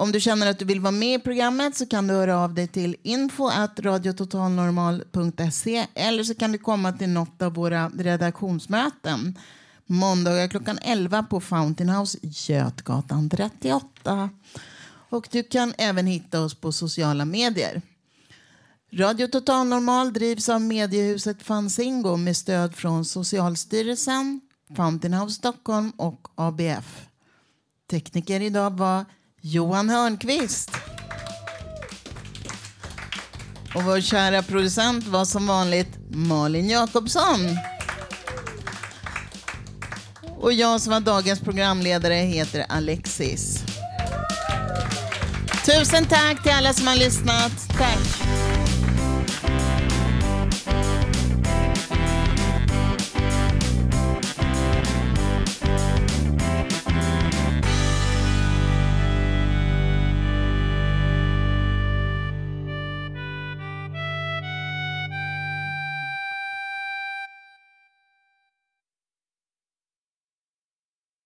[0.01, 2.53] Om du känner att du vill vara med i programmet så kan du höra av
[2.53, 9.37] dig till info.radiototalnormal.se eller så kan du komma till något av våra redaktionsmöten
[9.85, 14.29] måndagar klockan 11 på Fountain House, Götgatan 38.
[15.09, 17.81] Och du kan även hitta oss på sociala medier.
[18.93, 24.41] Radio Total Normal drivs av mediehuset Fanzingo med stöd från Socialstyrelsen,
[24.75, 27.07] Fountain House Stockholm och ABF.
[27.89, 29.05] Tekniker idag var
[29.41, 30.71] Johan Hörnqvist.
[33.75, 37.57] Och vår kära producent var som vanligt Malin Jakobsson.
[40.37, 43.63] Och jag som var dagens programledare heter Alexis.
[45.65, 47.51] Tusen tack till alla som har lyssnat.
[47.77, 48.50] Tack.